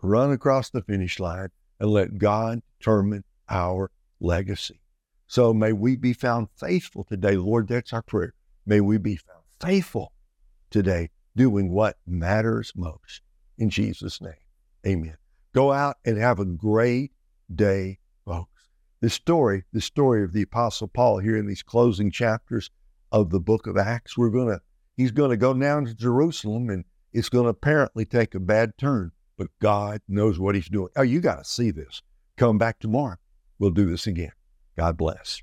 run 0.01 0.31
across 0.31 0.69
the 0.69 0.81
finish 0.81 1.19
line, 1.19 1.49
and 1.79 1.89
let 1.89 2.17
God 2.17 2.61
determine 2.79 3.23
our 3.49 3.91
legacy. 4.19 4.79
So 5.27 5.53
may 5.53 5.73
we 5.73 5.95
be 5.95 6.13
found 6.13 6.47
faithful 6.55 7.03
today. 7.03 7.35
Lord, 7.35 7.67
that's 7.67 7.91
our 7.91 8.01
prayer. 8.01 8.33
May 8.65 8.81
we 8.81 8.97
be 8.97 9.15
found 9.15 9.43
faithful 9.59 10.13
today, 10.69 11.09
doing 11.35 11.69
what 11.69 11.97
matters 12.05 12.71
most. 12.75 13.21
In 13.57 13.69
Jesus' 13.69 14.21
name, 14.21 14.33
amen. 14.85 15.17
Go 15.53 15.71
out 15.71 15.97
and 16.05 16.17
have 16.17 16.39
a 16.39 16.45
great 16.45 17.11
day, 17.53 17.99
folks. 18.25 18.69
This 19.01 19.13
story, 19.13 19.65
the 19.73 19.81
story 19.81 20.23
of 20.23 20.33
the 20.33 20.41
Apostle 20.41 20.87
Paul 20.87 21.19
here 21.19 21.37
in 21.37 21.45
these 21.45 21.61
closing 21.61 22.09
chapters 22.09 22.69
of 23.11 23.29
the 23.29 23.39
book 23.39 23.67
of 23.67 23.77
Acts, 23.77 24.17
we're 24.17 24.29
going 24.29 24.47
to, 24.47 24.61
he's 24.95 25.11
going 25.11 25.29
to 25.29 25.37
go 25.37 25.53
down 25.53 25.85
to 25.85 25.93
Jerusalem 25.93 26.69
and 26.69 26.85
it's 27.11 27.29
going 27.29 27.43
to 27.43 27.49
apparently 27.49 28.05
take 28.05 28.33
a 28.33 28.39
bad 28.39 28.77
turn, 28.77 29.11
but 29.37 29.47
God 29.61 30.01
knows 30.07 30.39
what 30.39 30.55
he's 30.55 30.69
doing. 30.69 30.89
Oh, 30.95 31.03
you 31.03 31.19
got 31.21 31.37
to 31.37 31.45
see 31.45 31.69
this. 31.69 32.01
Come 32.37 32.57
back 32.57 32.79
tomorrow. 32.79 33.17
We'll 33.59 33.71
do 33.71 33.85
this 33.85 34.07
again. 34.07 34.31
God 34.75 34.97
bless. 34.97 35.41